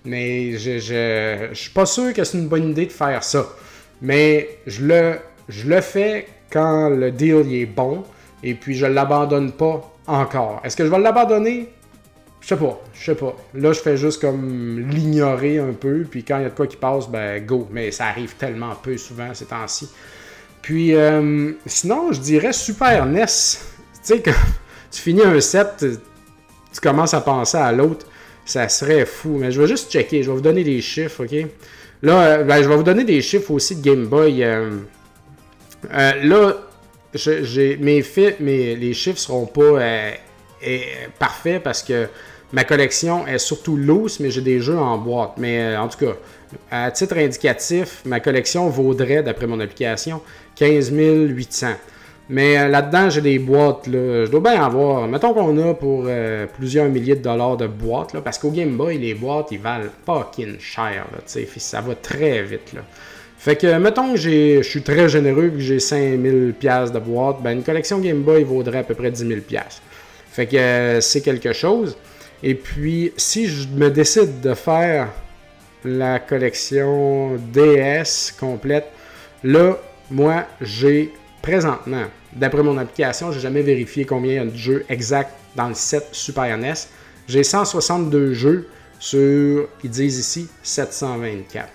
[0.06, 3.48] mais je, je, suis pas sûr que c'est une bonne idée de faire ça.
[4.02, 8.04] Mais je le, fais quand le deal est bon.
[8.44, 10.62] Et puis je l'abandonne pas encore.
[10.64, 11.70] Est-ce que je vais l'abandonner?
[12.40, 13.36] Je sais pas, je sais pas.
[13.56, 16.68] Là, je fais juste comme l'ignorer un peu, puis quand il y a de quoi
[16.68, 17.68] qui passe, ben go.
[17.72, 19.90] Mais ça arrive tellement peu souvent ces temps-ci.
[20.62, 23.26] Puis, euh, sinon, je dirais Super NES.
[23.26, 23.30] Tu
[24.02, 24.32] sais, quand
[24.92, 25.86] tu finis un set,
[26.74, 28.06] tu commences à penser à l'autre.
[28.46, 29.38] Ça serait fou.
[29.40, 30.24] Mais je vais juste checker.
[30.24, 31.50] Je vais vous donner des chiffres, OK?
[32.02, 34.44] Là, euh, ben, je vais vous donner des chiffres aussi de Game Boy.
[34.44, 34.80] Euh,
[35.92, 36.56] là,
[37.14, 38.04] j'ai mes,
[38.40, 39.80] mes les chiffres seront pas
[41.18, 42.08] parfaits parce que
[42.52, 45.34] ma collection est surtout loose, mais j'ai des jeux en boîte.
[45.38, 46.14] Mais en tout cas,
[46.70, 50.22] à titre indicatif, ma collection vaudrait, d'après mon application,
[50.56, 51.68] 15 800.
[52.30, 53.88] Mais euh, là-dedans, j'ai des boîtes.
[53.88, 54.26] Là.
[54.26, 55.08] Je dois bien avoir.
[55.08, 58.14] Mettons qu'on a pour euh, plusieurs milliers de dollars de boîtes.
[58.14, 61.08] Là, parce qu'au Game Boy, les boîtes, ils valent fucking cher.
[61.12, 62.74] Là, ça va très vite.
[62.74, 62.82] Là.
[63.38, 67.42] Fait que, mettons que je suis très généreux que j'ai 5000 pièces de boîtes.
[67.42, 69.40] Ben, une collection Game Boy vaudrait à peu près 10 000
[70.32, 71.96] Fait que euh, c'est quelque chose.
[72.44, 75.10] Et puis, si je me décide de faire
[75.86, 78.88] la collection DS complète,
[79.44, 79.78] là,
[80.12, 81.14] moi, j'ai
[81.48, 85.70] présentement, d'après mon application, j'ai jamais vérifié combien il y a de jeux exacts dans
[85.70, 86.74] le set Super NES.
[87.26, 88.68] J'ai 162 jeux
[89.00, 91.70] sur, ils disent ici, 724.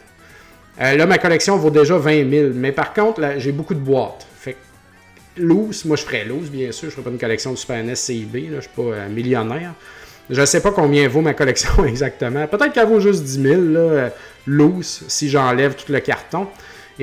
[0.80, 2.50] Euh, là, ma collection vaut déjà 20 000.
[2.54, 4.26] Mais par contre, j'ai beaucoup de boîtes.
[4.38, 4.56] Fait
[5.38, 6.90] loose, moi je ferais loose, bien sûr.
[6.90, 8.50] Je ferais pas une collection de Super NES CIB.
[8.50, 9.72] Là, je suis pas euh, millionnaire.
[10.28, 12.46] Je ne sais pas combien vaut ma collection exactement.
[12.46, 14.08] Peut-être qu'elle vaut juste 10 000, là, euh,
[14.46, 16.46] loose, si j'enlève tout le carton.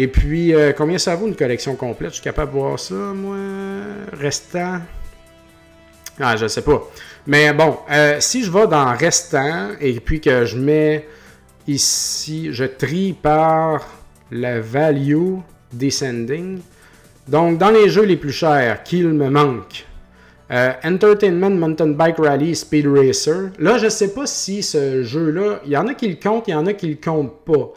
[0.01, 2.11] Et puis, euh, combien ça vaut une collection complète?
[2.11, 3.35] Je suis capable de voir ça, moi.
[4.13, 4.79] Restant?
[6.17, 6.89] Ah, je sais pas.
[7.27, 11.05] Mais bon, euh, si je vais dans restant et puis que je mets
[11.67, 13.89] ici, je trie par
[14.31, 15.39] la value
[15.73, 16.61] descending,
[17.27, 19.85] Donc, dans les jeux les plus chers, qu'il me manque
[20.49, 23.49] euh, Entertainment Mountain Bike Rally Speed Racer.
[23.59, 26.51] Là, je sais pas si ce jeu-là, il y en a qui le comptent, il
[26.51, 27.73] y en a qui le comptent pas.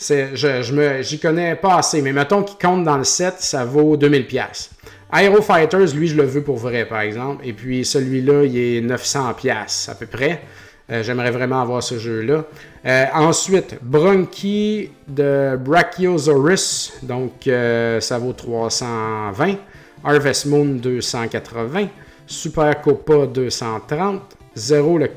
[0.00, 4.26] Je, j'y connais pas assez, mais mettons qu'il compte dans le set, ça vaut 2000
[4.26, 4.70] pièces.
[5.12, 7.46] Aero Fighters, lui, je le veux pour vrai, par exemple.
[7.46, 10.42] Et puis celui-là, il est 900 pièces à peu près.
[10.90, 12.44] Euh, j'aimerais vraiment avoir ce jeu-là.
[12.86, 16.92] Euh, ensuite, Bronchi de Brachiosaurus.
[17.02, 19.56] Donc, euh, ça vaut 320.
[20.02, 21.88] Harvest Moon 280.
[22.26, 24.36] Super Copa 230.
[24.56, 25.08] Zero, le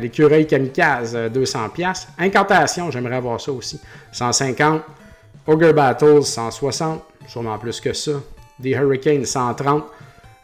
[0.00, 2.08] l'écureuil kamikaze 200 pièces.
[2.18, 3.80] Incantation, j'aimerais avoir ça aussi.
[4.12, 4.82] 150.
[5.46, 7.02] Ogre Battles 160.
[7.26, 8.12] Sûrement plus que ça.
[8.62, 9.84] The Hurricane 130.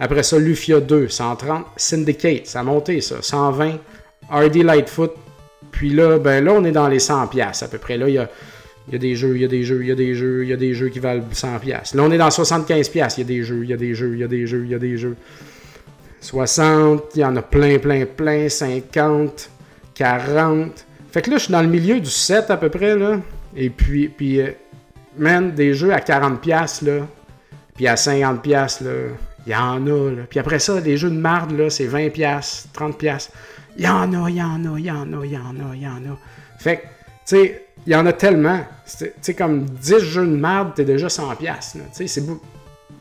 [0.00, 1.66] Après ça, Lufia 2, 130.
[1.76, 3.78] Syndicate, ça a monté ça, 120.
[4.30, 5.14] RD Lightfoot.
[5.70, 7.96] Puis là, ben là, on est dans les 100 pièces à peu près.
[7.96, 8.28] Là, il y a,
[8.88, 10.44] il y a des jeux, il y a des jeux, il y a des jeux,
[10.44, 11.94] il y a des jeux qui valent 100 pièces.
[11.94, 13.18] Là, on est dans 75 pièces.
[13.18, 14.62] Il y a des jeux, il y a des jeux, il y a des jeux,
[14.64, 15.16] il y a des jeux.
[16.20, 18.48] 60, il y en a plein, plein, plein.
[18.48, 19.50] 50,
[19.94, 20.86] 40.
[21.10, 23.18] Fait que là, je suis dans le milieu du 7 à peu près, là.
[23.56, 24.50] Et puis, puis euh,
[25.16, 27.06] man, des jeux à 40 pièces là.
[27.74, 28.90] Puis à 50 pièces là,
[29.46, 30.22] il y en a, là.
[30.28, 33.30] Puis après ça, les jeux de marde, là, c'est 20 pièces, 30 pièces.
[33.76, 35.56] Il y en a, il y en a, il y en a, il y en
[35.56, 36.18] a, il y en a.
[36.58, 36.88] Fait que, tu
[37.24, 38.60] sais, il y en a tellement.
[38.98, 41.36] Tu sais, comme 10 jeux de merde, t'es déjà 100$.
[41.36, 42.24] Tu sais, c'est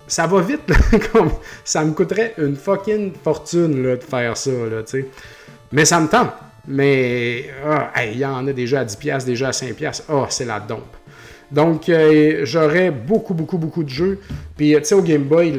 [0.07, 0.71] Ça va vite,
[1.11, 1.31] comme,
[1.63, 5.05] ça me coûterait une fucking fortune là, de faire ça, là, tu sais.
[5.71, 6.31] Mais ça me tente.
[6.67, 10.03] Mais, ah, il y en a déjà à 10$, déjà à 5$.
[10.09, 10.95] Ah, oh, c'est la dompe.
[11.51, 14.19] Donc, euh, j'aurais beaucoup, beaucoup, beaucoup de jeux.
[14.57, 15.53] Puis, tu sais, au Game Boy,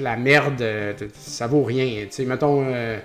[0.00, 1.86] la merde, euh, ça vaut rien.
[2.02, 2.64] Tu sais, mettons.
[2.66, 2.98] Euh,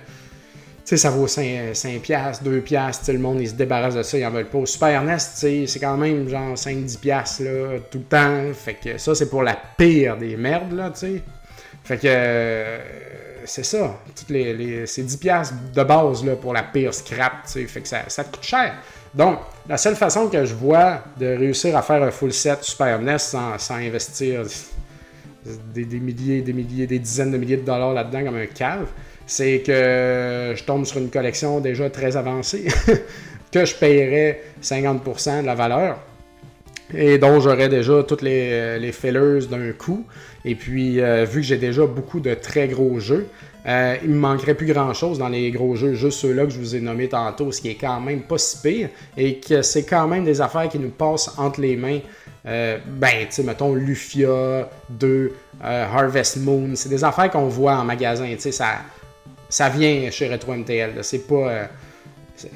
[0.86, 4.26] sais, ça vaut 5, 5 piastres, 2 piastres, le monde, se débarrasse de ça, ils
[4.26, 4.66] en veulent pas.
[4.66, 8.54] Super NES, c'est quand même genre 5-10 piastres, là, tout le temps.
[8.54, 11.22] Fait que ça, c'est pour la pire des merdes, là, tu sais.
[11.84, 12.80] Fait que, euh,
[13.46, 13.98] c'est ça.
[14.16, 17.66] Toutes les, c'est 10 piastres de base, là, pour la pire scrap, tu sais.
[17.66, 18.76] Fait que ça, ça coûte cher.
[19.14, 23.00] Donc, la seule façon que je vois de réussir à faire un full set Super
[23.00, 24.44] NES sans, sans investir
[25.46, 28.88] des, des, milliers, des milliers, des dizaines de milliers de dollars là-dedans comme un cave,
[29.26, 32.68] c'est que je tombe sur une collection déjà très avancée,
[33.52, 36.00] que je paierais 50% de la valeur
[36.96, 40.06] et dont j'aurais déjà toutes les, les fillers d'un coup.
[40.46, 43.28] Et puis, euh, vu que j'ai déjà beaucoup de très gros jeux,
[43.66, 46.60] euh, il me manquerait plus grand chose dans les gros jeux, juste ceux-là que je
[46.60, 49.84] vous ai nommés tantôt, ce qui est quand même pas si pire et que c'est
[49.84, 52.00] quand même des affaires qui nous passent entre les mains.
[52.46, 57.86] Euh, ben, tu sais, mettons Lufia 2, Harvest Moon, c'est des affaires qu'on voit en
[57.86, 58.80] magasin, tu sais, ça
[59.54, 60.96] ça vient chez Retro MTL.
[61.04, 61.50] C'est pas.
[61.50, 61.66] Euh,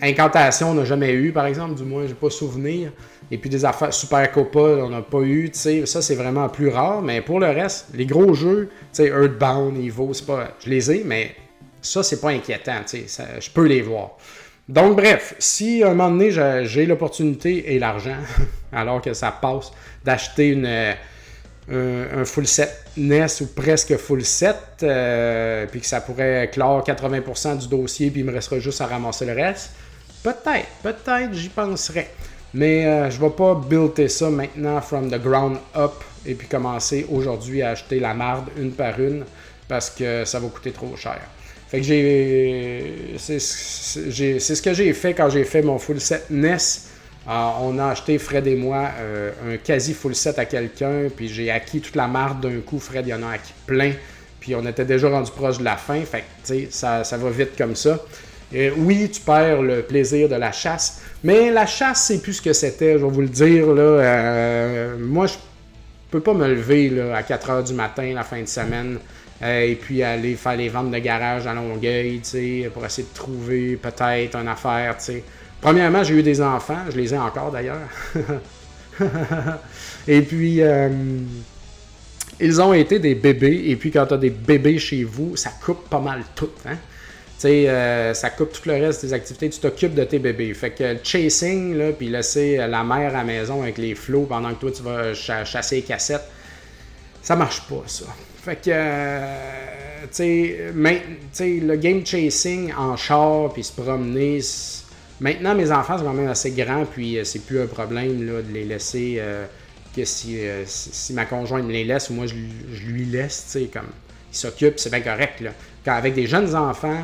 [0.02, 2.92] Incantation, on n'a jamais eu, par exemple, du moins, j'ai pas souvenir.
[3.30, 6.50] Et puis des affaires Super Copa, on n'a pas eu, tu sais, ça c'est vraiment
[6.50, 7.04] plus rare.
[7.04, 10.56] Mais pour le reste, les gros jeux, tu sais, Earthbound, Evo, c'est pas.
[10.66, 11.36] Je les ai, mais
[11.82, 14.18] ça c'est pas inquiétant, tu sais, je peux les voir.
[14.68, 16.32] Donc bref, si à un moment donné
[16.66, 18.18] j'ai l'opportunité et l'argent,
[18.74, 19.72] alors que ça passe,
[20.04, 20.96] d'acheter une
[21.70, 27.58] un, full set NES ou presque full set, euh, puis que ça pourrait clore 80%
[27.58, 29.72] du dossier, puis il me restera juste à ramasser le reste.
[30.24, 32.10] Peut-être, peut-être, j'y penserais.
[32.54, 36.48] Mais euh, je ne vais pas builder ça maintenant from the ground up et puis
[36.48, 39.26] commencer aujourd'hui à acheter la marde une par une
[39.68, 41.20] parce que ça va coûter trop cher.
[41.68, 43.16] Fait que j'ai.
[43.18, 46.58] C'est ce que j'ai fait quand j'ai fait mon full set NES.
[47.30, 51.28] Ah, on a acheté, Fred et moi, euh, un quasi full set à quelqu'un, puis
[51.28, 52.80] j'ai acquis toute la marque d'un coup.
[52.80, 53.92] Fred, il y en a acquis plein,
[54.40, 57.58] puis on était déjà rendu proche de la fin, fait que, ça, ça va vite
[57.58, 58.00] comme ça.
[58.54, 62.42] Et oui, tu perds le plaisir de la chasse, mais la chasse, c'est plus ce
[62.42, 63.68] que c'était, je vais vous le dire.
[63.74, 65.34] Là, euh, moi, je
[66.10, 69.00] peux pas me lever à 4 h du matin la fin de semaine
[69.42, 72.22] euh, et puis aller faire les ventes de garage à Longueuil,
[72.74, 75.24] pour essayer de trouver peut-être une affaire, sais.
[75.62, 77.90] Premièrement, j'ai eu des enfants, je les ai encore d'ailleurs.
[80.08, 80.90] et puis, euh,
[82.40, 83.64] ils ont été des bébés.
[83.68, 86.52] Et puis, quand tu as des bébés chez vous, ça coupe pas mal tout.
[86.66, 86.76] Hein?
[86.76, 89.50] Tu sais, euh, ça coupe tout le reste des activités.
[89.50, 90.54] Tu t'occupes de tes bébés.
[90.54, 94.26] Fait que le chasing, là, puis laisser la mère à la maison avec les flots
[94.30, 96.28] pendant que toi, tu vas chasser les cassettes,
[97.22, 98.06] ça marche pas, ça.
[98.44, 100.56] Fait que, euh, tu
[101.32, 104.40] sais, le game chasing en char, puis se promener,
[105.20, 108.42] Maintenant, mes enfants sont quand même assez grands, puis euh, c'est plus un problème là,
[108.42, 109.18] de les laisser.
[109.20, 109.46] Euh,
[109.96, 112.36] que euh, si, ma conjointe me les laisse ou moi je,
[112.86, 113.88] lui laisse, tu sais, comme
[114.32, 115.42] il s'occupe, c'est bien correct.
[115.42, 115.50] Là.
[115.84, 117.04] Quand avec des jeunes enfants,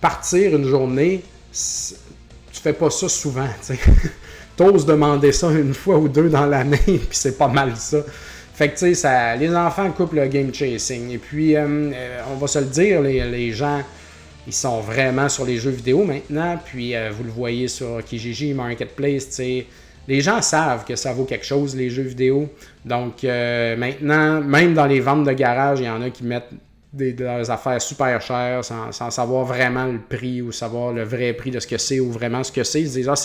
[0.00, 1.22] partir une journée,
[1.52, 3.74] tu fais pas ça souvent, tu.
[4.56, 7.98] T'oses demander ça une fois ou deux dans l'année, puis c'est pas mal ça.
[8.52, 11.10] Fait que, tu sais, ça, les enfants coupent le game chasing.
[11.12, 13.80] Et puis, on va se le dire, les, gens,
[14.48, 16.58] ils sont vraiment sur les jeux vidéo maintenant.
[16.64, 19.66] Puis, euh, vous le voyez sur Kijiji Marketplace, tu sais.
[20.08, 22.48] Les gens savent que ça vaut quelque chose, les jeux vidéo.
[22.82, 26.48] Donc, maintenant, même dans les ventes de garage, il y en a qui mettent
[26.92, 31.32] des, des affaires super chères sans, sans, savoir vraiment le prix ou savoir le vrai
[31.34, 32.80] prix de ce que c'est ou vraiment ce que c'est.
[32.80, 33.16] Ils se disent, ah,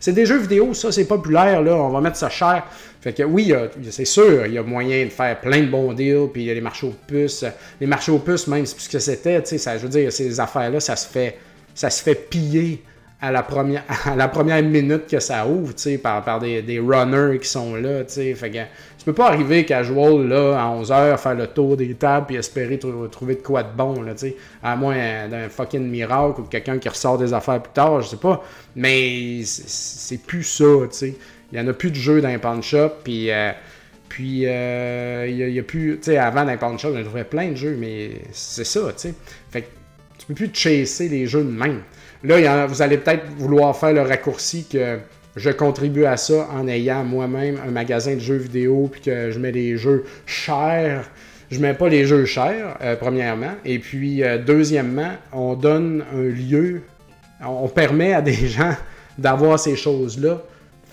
[0.00, 2.64] c'est des jeux vidéo, ça, c'est populaire, là, on va mettre ça cher.
[3.06, 3.54] Fait que oui,
[3.88, 6.50] c'est sûr, il y a moyen de faire plein de bons deals, puis il y
[6.50, 7.44] a les marchés aux puces.
[7.80, 10.40] Les marchés aux puces, même, c'est ce que c'était, tu sais, je veux dire, ces
[10.40, 11.38] affaires-là, ça se fait,
[11.72, 12.82] ça se fait piller
[13.20, 13.84] à la première,
[14.64, 18.34] minute que ça ouvre, tu sais, par, des, runners qui sont là, tu sais.
[18.34, 18.58] Fait que
[19.04, 23.36] peux pas arriver casual, là, à 11h, faire le tour des tables puis espérer trouver
[23.36, 24.36] de quoi de bon, tu sais.
[24.64, 28.16] À moins d'un fucking miracle ou quelqu'un qui ressort des affaires plus tard, je sais
[28.16, 28.42] pas.
[28.74, 31.14] Mais c'est plus ça, tu sais.
[31.52, 33.30] Il n'y en a plus de jeux dans les pawn shop, puis...
[33.30, 33.52] Euh,
[34.08, 35.98] puis, euh, il n'y a, plus.
[35.98, 38.80] Tu sais, avant, dans les pawn shop, on trouvait plein de jeux, mais c'est ça,
[38.96, 39.14] tu sais.
[39.50, 39.66] Fait que
[40.18, 41.82] tu peux plus chasser les jeux de même.
[42.24, 44.98] Là, vous allez peut-être vouloir faire le raccourci que
[45.36, 49.38] je contribue à ça en ayant moi-même un magasin de jeux vidéo, puis que je
[49.38, 51.10] mets des jeux chers.
[51.50, 53.52] Je mets pas les jeux chers, euh, premièrement.
[53.64, 56.82] Et puis, euh, deuxièmement, on donne un lieu,
[57.44, 58.74] on permet à des gens
[59.18, 60.42] d'avoir ces choses-là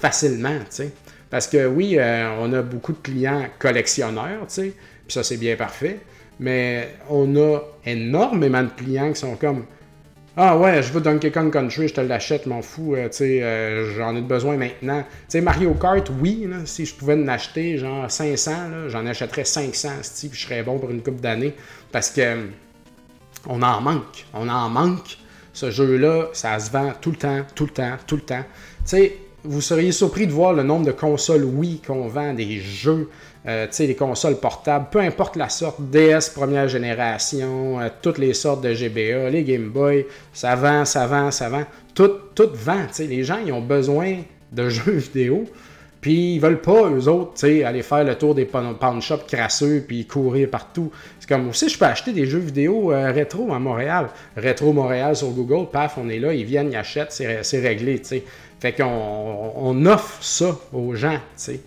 [0.04, 0.90] facilement, tu sais.
[1.30, 4.74] Parce que oui, euh, on a beaucoup de clients collectionneurs, tu sais,
[5.08, 6.00] puis ça c'est bien parfait,
[6.42, 9.66] mais on a énormément de clients qui sont comme
[10.36, 13.44] ah ouais, je veux Donkey Kong Country, je te l'achète, m'en fous, euh, tu sais,
[13.44, 15.04] euh, j'en ai besoin maintenant.
[15.04, 19.90] Tu sais, Mario Kart, oui, si je pouvais en acheter genre 500, j'en achèterais 500,
[20.30, 21.54] puis je serais bon pour une coupe d'années,
[21.92, 22.48] parce que
[23.48, 25.18] on en manque, on en manque.
[25.54, 28.44] Ce jeu-là, ça se vend tout le temps, tout le temps, tout le temps.
[28.86, 32.60] Tu sais, vous seriez surpris de voir le nombre de consoles Wii qu'on vend, des
[32.60, 33.10] jeux,
[33.46, 38.62] euh, les consoles portables, peu importe la sorte, DS première génération, euh, toutes les sortes
[38.62, 41.64] de GBA, les Game Boy, ça vend, ça vend, ça vend.
[41.94, 42.12] Tout,
[42.54, 42.88] vend.
[43.00, 44.20] Les gens, ils ont besoin
[44.52, 45.46] de jeux vidéo,
[46.00, 50.06] puis ils veulent pas, eux autres, aller faire le tour des pawn shops crasseux, puis
[50.06, 50.90] courir partout.
[51.20, 54.08] C'est comme aussi, je peux acheter des jeux vidéo euh, rétro à Montréal.
[54.38, 58.06] Rétro Montréal sur Google, paf, on est là, ils viennent, ils achètent, c'est réglé, tu
[58.06, 58.24] sais.
[58.64, 61.60] Fait qu'on on offre ça aux gens, tu sais.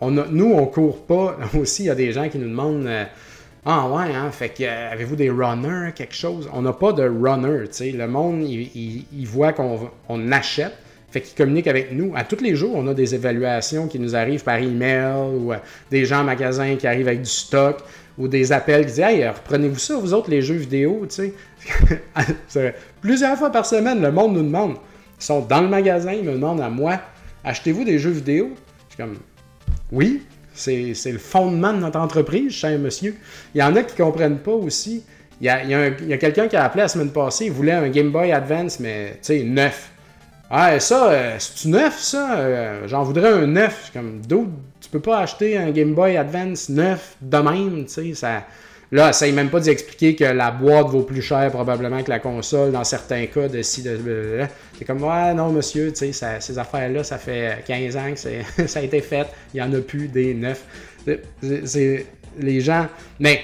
[0.00, 1.36] On nous, on court pas.
[1.58, 3.04] Aussi, il y a des gens qui nous demandent euh,
[3.66, 6.48] Ah ouais, hein, fait que euh, avez-vous des runners, quelque chose?
[6.52, 7.90] On n'a pas de runner, tu sais.
[7.90, 10.72] Le monde, il, voit qu'on on achète.
[11.10, 12.12] Fait qu'ils communiquent avec nous.
[12.14, 15.56] À tous les jours, on a des évaluations qui nous arrivent par email ou euh,
[15.90, 17.78] des gens en magasin qui arrivent avec du stock
[18.18, 21.32] ou des appels qui disent Hey, reprenez-vous ça, vous autres, les jeux vidéo, tu
[22.46, 22.72] sais.
[23.00, 24.76] Plusieurs fois par semaine, le monde nous demande.
[25.20, 27.00] Ils sont dans le magasin, ils me demandent à moi
[27.44, 28.50] Achetez-vous des jeux vidéo?
[28.88, 29.16] Je suis comme
[29.92, 33.16] Oui, c'est le fondement de notre entreprise, cher monsieur.
[33.54, 35.04] Il y en a qui ne comprennent pas aussi.
[35.40, 38.10] Il y a, a, quelqu'un qui a appelé la semaine passée, il voulait un Game
[38.10, 39.90] Boy Advance, mais tu sais, neuf.
[40.50, 42.38] Ah, ça, euh, c'est-tu neuf, ça?
[42.38, 43.90] Euh, j'en voudrais un neuf.
[43.94, 44.50] Comme, d'autres,
[44.80, 48.44] tu peux pas acheter un Game Boy Advance neuf de même, tu sais, ça
[48.92, 52.72] Là, essaye même pas d'expliquer que la boîte vaut plus cher probablement que la console
[52.72, 54.40] dans certains cas de si de.
[54.76, 58.80] C'est comme ouais non monsieur, tu sais, ces affaires-là, ça fait 15 ans que ça
[58.80, 60.64] a été fait, il n'y en a plus des neufs.
[61.64, 62.06] C'est
[62.38, 62.86] les gens.
[63.20, 63.42] Mais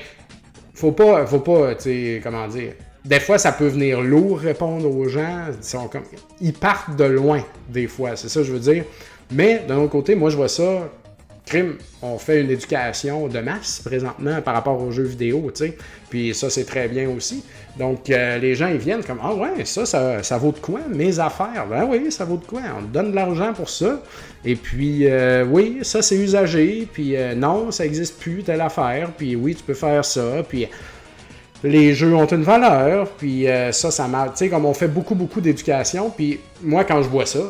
[0.74, 2.72] faut pas, faut pas, tu comment dire.
[3.04, 5.46] Des fois, ça peut venir lourd répondre aux gens.
[5.72, 8.84] Ils, ils partent de loin, des fois, c'est ça que je veux dire.
[9.30, 10.90] Mais d'un autre côté, moi, je vois ça
[11.46, 15.78] crime, on fait une éducation de masse présentement par rapport aux jeux vidéo, tu sais.
[16.10, 17.44] Puis ça, c'est très bien aussi.
[17.78, 21.18] Donc, euh, les gens, ils viennent comme Ah ouais, ça, ça, vaut de quoi Mes
[21.18, 21.66] affaires.
[21.68, 24.02] Ben oui, ça vaut de quoi On donne de l'argent pour ça.
[24.44, 26.88] Et puis, euh, oui, ça, c'est usagé.
[26.92, 29.10] Puis, euh, non, ça n'existe plus, telle affaire.
[29.16, 30.42] Puis, oui, tu peux faire ça.
[30.48, 30.66] Puis,
[31.66, 33.08] les jeux ont une valeur.
[33.10, 34.32] Puis, ça, ça marche.
[34.32, 36.10] Tu sais, comme on fait beaucoup, beaucoup d'éducation.
[36.10, 37.40] Puis, moi, quand je vois ça,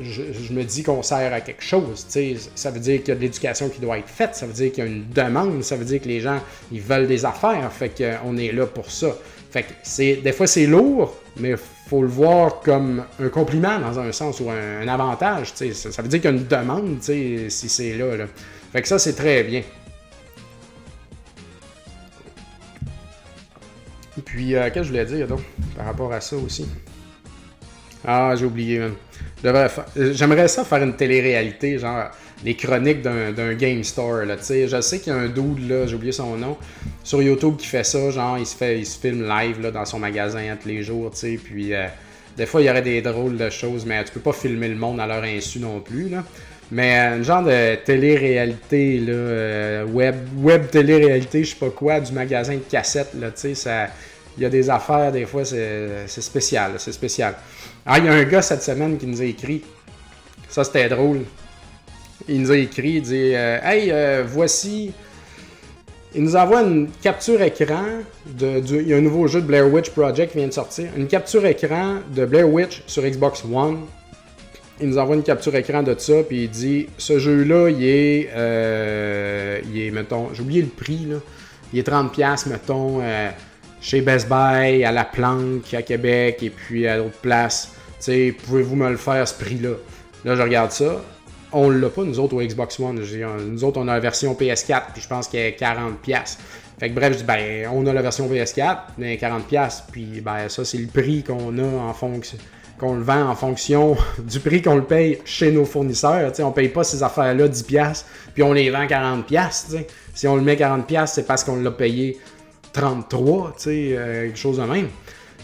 [0.00, 2.06] je, me dis qu'on sert à quelque chose.
[2.54, 4.72] Ça veut dire qu'il y a de l'éducation qui doit être faite, ça veut dire
[4.72, 6.38] qu'il y a une demande, ça veut dire que les gens
[6.70, 9.08] ils veulent des affaires, fait qu'on est là pour ça.
[9.50, 11.54] Fait que c'est, des fois c'est lourd, mais
[11.88, 15.52] faut le voir comme un compliment dans un sens ou un, avantage.
[15.54, 18.24] Ça, ça, veut dire qu'il y a une demande si c'est là, là.
[18.72, 19.62] Fait que ça c'est très bien.
[24.32, 25.42] Puis, euh, qu'est-ce que je voulais dire donc
[25.76, 26.66] par rapport à ça aussi?
[28.02, 28.94] Ah, j'ai oublié, même.
[29.94, 32.10] J'aimerais ça faire une télé-réalité, genre
[32.42, 34.24] les chroniques d'un game store.
[34.24, 36.56] Là, je sais qu'il y a un dude, là, j'ai oublié son nom,
[37.04, 39.84] sur YouTube qui fait ça, genre il se fait il se filme live là, dans
[39.84, 41.12] son magasin tous les jours,
[41.44, 41.86] puis euh,
[42.36, 44.76] des fois il y aurait des drôles de choses, mais tu peux pas filmer le
[44.76, 46.08] monde à leur insu non plus.
[46.08, 46.24] Là.
[46.70, 52.54] Mais un genre de télé-réalité, là, web, web télé-réalité, je sais pas quoi, du magasin
[52.54, 53.88] de cassettes, là, tu sais, ça...
[54.36, 57.34] Il y a des affaires, des fois, c'est spécial, c'est spécial.
[57.84, 59.62] Ah, il y a un gars cette semaine qui nous a écrit.
[60.48, 61.20] Ça, c'était drôle.
[62.28, 63.92] Il nous a écrit, il dit Hey,
[64.26, 64.92] voici
[66.14, 67.84] il nous envoie une capture écran
[68.26, 70.88] de, il y a un nouveau jeu de Blair Witch Project qui vient de sortir.
[70.96, 73.80] Une capture écran de Blair Witch sur Xbox One.
[74.80, 78.30] Il nous envoie une capture écran de ça, puis il dit ce jeu-là, il est,
[78.34, 81.16] euh, il est, mettons, j'ai oublié le prix, là.
[81.72, 83.30] Il est 30$, mettons, euh,
[83.82, 87.72] chez Best Buy, à La Planque, à Québec, et puis à d'autres places.
[87.98, 89.74] Tu sais, pouvez-vous me le faire ce prix-là?
[90.24, 91.02] Là, je regarde ça
[91.52, 93.00] on l'a pas, nous autres, au Xbox One.
[93.50, 96.36] Nous autres, on a la version PS4, puis je pense qu'elle est 40$.
[96.80, 100.48] Fait que bref, je dis, ben, on a la version PS4, mais 40$, puis ben,
[100.48, 102.38] ça, c'est le prix qu'on a en fonction
[102.78, 106.34] qu'on le vend en fonction du prix qu'on le paye chez nos fournisseurs.
[106.34, 108.04] sais, on paye pas ces affaires-là 10$,
[108.34, 109.84] puis on les vend 40$.
[110.14, 112.18] Si on le met 40$, c'est parce qu'on l'a payé
[112.74, 114.88] 33$, euh, quelque chose de même.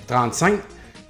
[0.09, 0.59] 35$.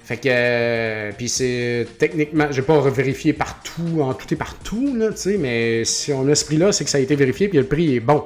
[0.09, 5.11] Fait que, euh, puis c'est techniquement, j'ai pas vérifié partout, en tout et partout, là,
[5.11, 7.59] tu sais, mais si on a ce prix-là, c'est que ça a été vérifié, puis
[7.59, 8.23] le prix est bon.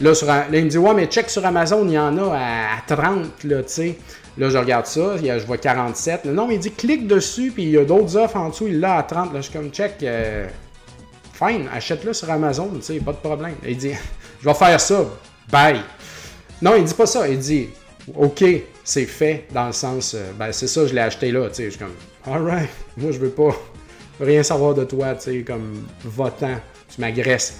[0.00, 2.36] Là, sur, là, il me dit, ouais, mais check sur Amazon, il y en a
[2.36, 3.98] à, 30, là, tu sais.
[4.36, 6.24] Là, je regarde ça, je vois 47.
[6.24, 8.80] Non, mais il dit, clique dessus, puis il y a d'autres offres en dessous, il
[8.80, 9.32] l'a à 30.
[9.32, 10.48] Là, je suis comme, check, euh,
[11.34, 13.54] fine, achète-le sur Amazon, tu sais, pas de problème.
[13.64, 13.92] Il dit,
[14.42, 15.04] je vais faire ça,
[15.52, 15.82] bye.
[16.62, 17.70] Non, il dit pas ça, il dit,
[18.16, 18.44] OK,
[18.84, 21.64] c'est fait dans le sens, euh, ben c'est ça, je l'ai acheté là, tu sais,
[21.64, 21.94] je suis comme,
[22.24, 23.50] alright, moi je veux pas
[24.20, 26.54] rien savoir de toi, tu sais, comme votant,
[26.94, 27.58] tu m'agresses.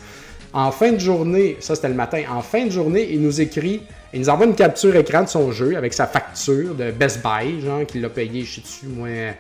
[0.53, 3.83] En fin de journée, ça c'était le matin, en fin de journée, il nous écrit,
[4.13, 7.61] il nous envoie une capture écran de son jeu avec sa facture de Best Buy,
[7.61, 9.35] genre, qu'il l'a payé, je sais dessus, moins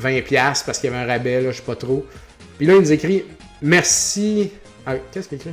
[0.00, 2.06] 20$ parce qu'il y avait un rabais, là, je sais pas trop.
[2.56, 3.24] Puis là, il nous écrit,
[3.60, 4.52] merci.
[4.86, 5.50] Ah, qu'est-ce qu'il écrit?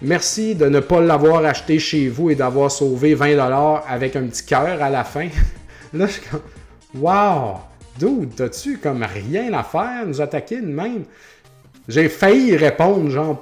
[0.00, 4.44] Merci de ne pas l'avoir acheté chez vous et d'avoir sauvé 20$ avec un petit
[4.44, 5.28] cœur à la fin.
[5.92, 6.40] Là, je suis comme,
[6.94, 7.56] wow,
[7.98, 11.04] dude, t'as-tu comme rien à faire, nous attaquer de même?
[11.88, 13.36] J'ai failli répondre, genre,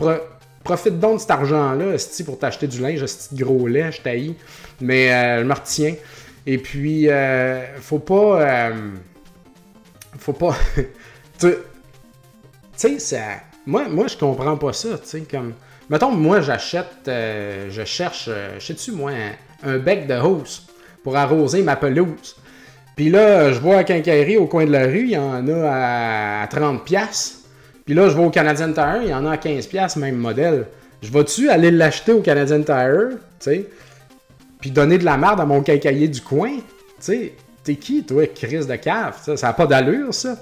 [0.64, 4.34] profite donc de cet argent-là, pour t'acheter du linge, ce gros lait, je t'haïs.
[4.80, 5.94] Mais euh, je me retiens.
[6.46, 8.40] Et puis, euh, faut pas.
[8.40, 8.90] Euh,
[10.18, 10.56] faut pas.
[11.38, 11.52] tu
[12.76, 13.22] sais, ça.
[13.66, 15.52] Moi, moi, je comprends pas ça, tu sais, comme.
[15.88, 19.12] Mettons, moi, j'achète, euh, je cherche, euh, je sais-tu, moi,
[19.62, 20.66] un, bec de hausse
[21.04, 22.36] pour arroser ma pelouse.
[22.96, 26.42] Puis là, je vois à Quincaillerie, au coin de la rue, il y en a
[26.42, 27.34] à, 30$.
[27.84, 30.66] Puis là, je vais au Canadian Tire, il y en a à 15$, même modèle.
[31.02, 33.66] Je vais-tu aller l'acheter au Canadian Tire, tu sais,
[34.58, 36.56] puis donner de la merde à mon quincailler du coin?
[36.56, 36.62] Tu
[36.98, 37.32] sais,
[37.62, 39.14] t'es qui, toi, crise de cave?
[39.36, 40.36] Ça n'a pas d'allure, ça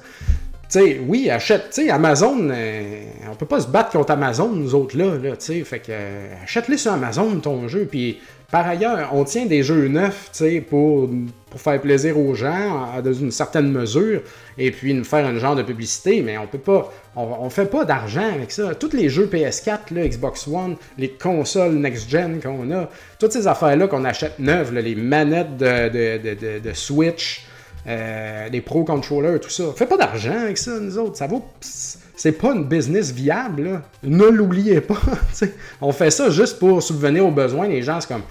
[1.06, 4.96] oui, achète, tu sais, Amazon, euh, on peut pas se battre contre Amazon, nous autres,
[4.96, 8.18] là, là tu sais, fait que, euh, achète-les sur Amazon, ton jeu, puis
[8.50, 10.30] par ailleurs, on tient des jeux neufs,
[10.68, 11.08] pour,
[11.50, 14.22] pour faire plaisir aux gens, dans une certaine mesure,
[14.58, 17.84] et puis nous faire un genre de publicité, mais on peut pas, on, fait pas
[17.84, 18.74] d'argent avec ça.
[18.76, 23.88] Tous les jeux PS4, là, Xbox One, les consoles next-gen qu'on a, toutes ces affaires-là
[23.88, 27.46] qu'on achète neuves, les manettes de, de, de Switch,
[27.86, 29.64] euh, les pro controllers, tout ça.
[29.76, 31.16] Fait pas d'argent avec ça, nous autres.
[31.16, 31.44] Ça vaut.
[31.60, 35.00] C'est pas une business viable, Ne l'oubliez pas.
[35.80, 37.68] on fait ça juste pour subvenir aux besoins.
[37.68, 38.22] Les gens, c'est comme.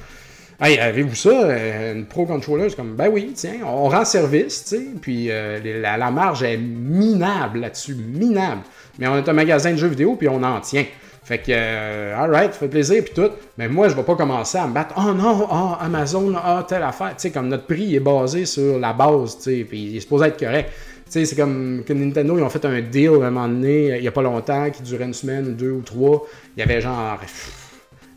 [0.62, 1.30] Hey, avez-vous ça?
[1.30, 5.28] Euh, une pro controller, c'est comme, ben oui, tiens, on rend service, tu sais, puis
[5.30, 8.62] euh, la, marge est minable là-dessus, minable.
[8.98, 10.86] Mais on est un magasin de jeux vidéo, puis on en tient.
[11.24, 13.30] Fait que, euh, alright, ça fait plaisir, puis tout.
[13.58, 14.94] Mais moi, je vais pas commencer à me battre.
[14.98, 17.12] Oh non, oh, Amazon, oh, telle affaire.
[17.16, 20.02] Tu sais, comme notre prix est basé sur la base, tu sais, puis il est
[20.02, 20.70] supposé être correct.
[21.06, 23.98] Tu sais, c'est comme que Nintendo, ils ont fait un deal à un moment donné,
[23.98, 26.26] il y a pas longtemps, qui durait une semaine, deux ou trois.
[26.58, 27.20] Il y avait genre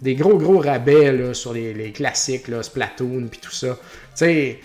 [0.03, 3.69] des gros, gros rabais là, sur les, les classiques, là, Splatoon, puis tout ça.
[3.69, 3.77] Tu
[4.15, 4.61] sais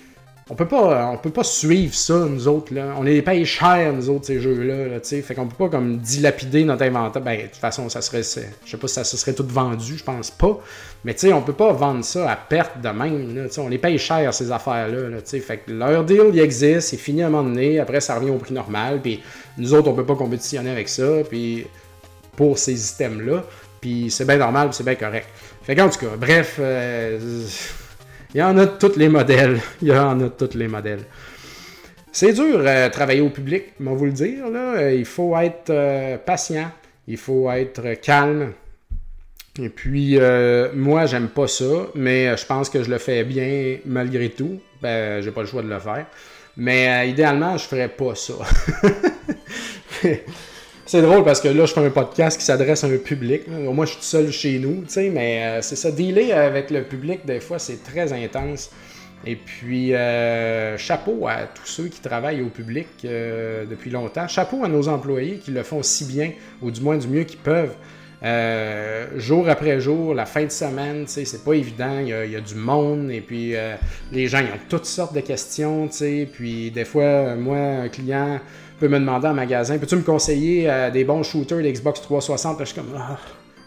[0.52, 2.94] on peut pas on peut pas suivre ça nous autres là.
[2.98, 5.22] On les paye cher nous autres ces jeux là, tu sais.
[5.22, 7.22] Fait qu'on peut pas comme dilapider notre inventaire.
[7.22, 9.96] Ben de toute façon ça serait je sais pas si ça se serait tout vendu
[9.98, 10.60] je pense pas.
[11.06, 13.78] Mais tu sais on peut pas vendre ça à perte de même là, on les
[13.78, 15.40] paye cher ces affaires là, tu sais.
[15.40, 18.32] Fait que leur deal il existe c'est fini à un moment donné après ça revient
[18.32, 19.00] au prix normal.
[19.02, 19.24] Puis
[19.58, 21.66] nous autres on peut pas compétitionner avec ça puis
[22.36, 23.46] pour ces systèmes là
[23.80, 25.30] puis c'est bien normal c'est bien correct.
[25.64, 27.46] Fait qu'en tout cas bref euh,
[28.34, 29.60] il y en a de tous les modèles.
[29.82, 31.06] Il y en a tous les modèles.
[32.12, 34.50] C'est dur euh, travailler au public, on vous le dire.
[34.50, 34.76] Là.
[34.76, 36.70] Euh, il faut être euh, patient,
[37.08, 38.52] il faut être calme.
[39.60, 40.18] Et puis,
[40.74, 44.62] moi, j'aime pas ça, mais je pense que je le fais bien malgré tout.
[44.82, 46.06] Ben, j'ai pas le choix de le faire.
[46.56, 48.36] Mais idéalement, je ferais pas ça.
[50.92, 53.48] C'est drôle parce que là, je fais un podcast qui s'adresse à un public.
[53.48, 55.90] Moi, je suis seul chez nous, tu sais, mais euh, c'est ça.
[55.90, 58.70] Dealer avec le public, des fois, c'est très intense.
[59.26, 64.28] Et puis, euh, chapeau à tous ceux qui travaillent au public euh, depuis longtemps.
[64.28, 67.40] Chapeau à nos employés qui le font si bien, ou du moins du mieux qu'ils
[67.40, 67.76] peuvent.
[69.16, 72.00] jour après jour, la fin de semaine, c'est pas évident.
[72.02, 73.54] Il y, a, du monde et puis
[74.12, 75.88] les gens ils ont toutes sortes de questions.
[76.34, 78.42] Puis des fois, moi, un client
[78.82, 82.58] peut me demander en magasin, peux-tu me conseiller euh, des bons shooters d'Xbox 360?
[82.60, 83.20] je suis comme, ah,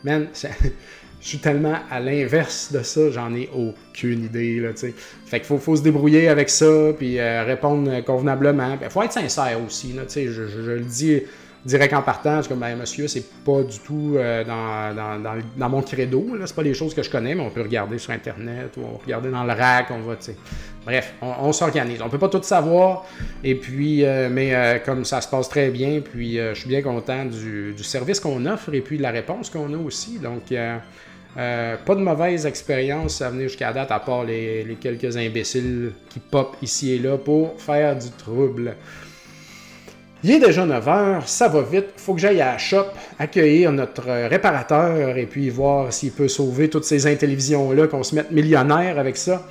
[0.02, 4.94] man, je suis tellement à l'inverse de ça, j'en ai aucune idée, là, tu sais.
[5.24, 8.76] Fait qu'il faut, faut, se débrouiller avec ça, puis euh, répondre convenablement.
[8.82, 11.22] Il faut être sincère aussi, là, tu sais, je, le dis
[11.64, 15.38] direct en partant, je suis comme, ben, monsieur, c'est pas du tout euh, dans, dans,
[15.56, 17.98] dans, mon credo, là, c'est pas des choses que je connais, mais on peut regarder
[17.98, 20.36] sur Internet, ou on regarder dans le rack, on va, tu sais.
[20.84, 22.02] Bref, on, s'organise.
[22.02, 23.06] On peut pas tout savoir,
[23.42, 26.82] et puis, euh, mais euh, comme ça se passe très bien, puis je suis bien
[26.82, 30.52] content du, du service qu'on offre, et puis de la réponse qu'on a aussi, donc...
[31.34, 36.20] pas de mauvaise expérience à venir jusqu'à date, à part les, les, quelques imbéciles qui
[36.20, 38.76] pop ici et là pour faire du trouble.
[40.26, 41.88] Il est déjà 9h, ça va vite.
[41.98, 42.86] faut que j'aille à la shop,
[43.18, 48.30] accueillir notre réparateur et puis voir s'il peut sauver toutes ces intellivisions-là, qu'on se mette
[48.30, 49.46] millionnaire avec ça.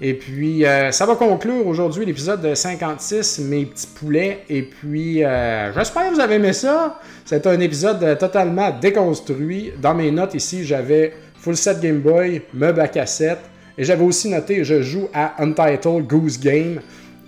[0.00, 4.44] Et puis, euh, ça va conclure aujourd'hui l'épisode 56, mes petits poulets.
[4.48, 6.98] Et puis, euh, j'espère que vous avez aimé ça.
[7.26, 9.74] C'est un épisode totalement déconstruit.
[9.82, 13.40] Dans mes notes ici, j'avais full set Game Boy, meuble à cassette.
[13.76, 16.80] Et j'avais aussi noté, je joue à Untitled Goose Game.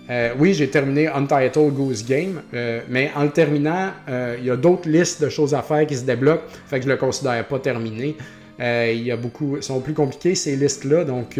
[0.09, 4.49] Euh, oui, j'ai terminé Untitled Goose Game, euh, mais en le terminant, euh, il y
[4.49, 7.45] a d'autres listes de choses à faire qui se débloquent, fait que je le considère
[7.45, 8.15] pas terminé.
[8.59, 11.39] il y a beaucoup, sont plus compliqués ces listes-là, donc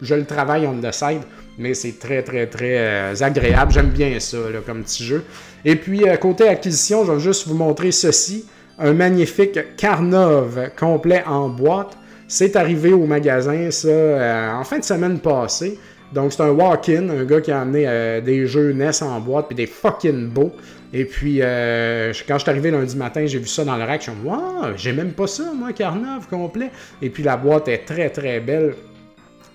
[0.00, 1.22] je le travaille on the side,
[1.58, 3.72] mais c'est très très très agréable.
[3.72, 5.24] J'aime bien ça comme petit jeu.
[5.64, 8.46] Et puis côté acquisition, je vais juste vous montrer ceci,
[8.78, 11.98] un magnifique Carnov complet en boîte.
[12.28, 15.78] C'est arrivé au magasin ça en fin de semaine passée.
[16.12, 19.46] Donc, c'est un walk-in, un gars qui a amené euh, des jeux NES en boîte,
[19.46, 20.52] puis des fucking beaux.
[20.92, 24.02] Et puis, euh, quand je suis arrivé lundi matin, j'ai vu ça dans le rack.
[24.02, 26.70] Je suis wow, j'ai même pas ça, moi, Carnave complet.
[27.00, 28.74] Et puis, la boîte est très, très belle.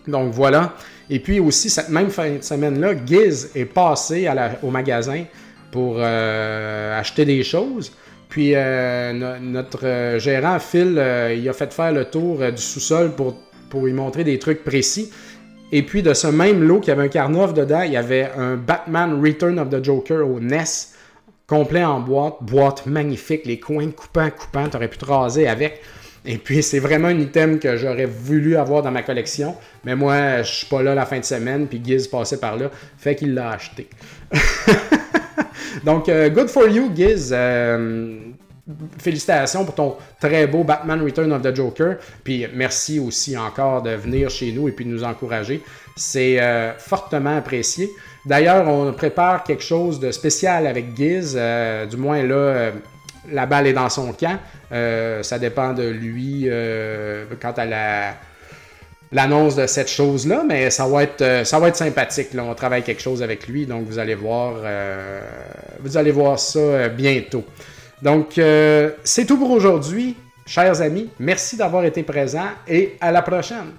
[0.07, 0.73] Donc, voilà.
[1.09, 4.27] Et puis aussi, cette même fin de semaine-là, Giz est passé
[4.63, 5.23] au magasin
[5.71, 7.91] pour euh, acheter des choses.
[8.29, 11.01] Puis, notre gérant, Phil,
[11.37, 13.37] il a fait faire le tour du sous-sol pour,
[13.69, 15.11] pour lui montrer des trucs précis.
[15.71, 18.55] Et puis de ce même lot qui avait un Carnov dedans, il y avait un
[18.55, 20.63] Batman Return of the Joker au NES,
[21.45, 25.81] complet en boîte, boîte magnifique, les coins coupants, coupants, t'aurais pu te raser avec.
[26.25, 29.55] Et puis c'est vraiment un item que j'aurais voulu avoir dans ma collection,
[29.85, 32.69] mais moi je suis pas là la fin de semaine, puis Giz passait par là,
[32.97, 33.89] fait qu'il l'a acheté.
[35.83, 37.31] Donc, euh, good for you, Giz.
[37.31, 38.17] Euh,
[38.99, 41.97] félicitations pour ton très beau Batman Return of the Joker.
[42.23, 45.61] Puis merci aussi encore de venir chez nous et puis de nous encourager.
[45.95, 47.89] C'est euh, fortement apprécié.
[48.25, 51.35] D'ailleurs, on prépare quelque chose de spécial avec Giz.
[51.37, 52.71] Euh, du moins là, euh,
[53.31, 54.37] la balle est dans son camp.
[54.69, 56.49] ça dépend de lui
[57.41, 58.15] quant à la
[59.13, 62.33] l'annonce de cette chose-là, mais ça va être, ça va être sympathique.
[62.33, 62.43] Là.
[62.43, 64.55] On travaille quelque chose avec lui, donc vous allez voir,
[65.79, 67.45] vous allez voir ça bientôt.
[68.01, 70.15] Donc, euh, c'est tout pour aujourd'hui.
[70.45, 73.73] Chers amis, merci d'avoir été présents et à la prochaine.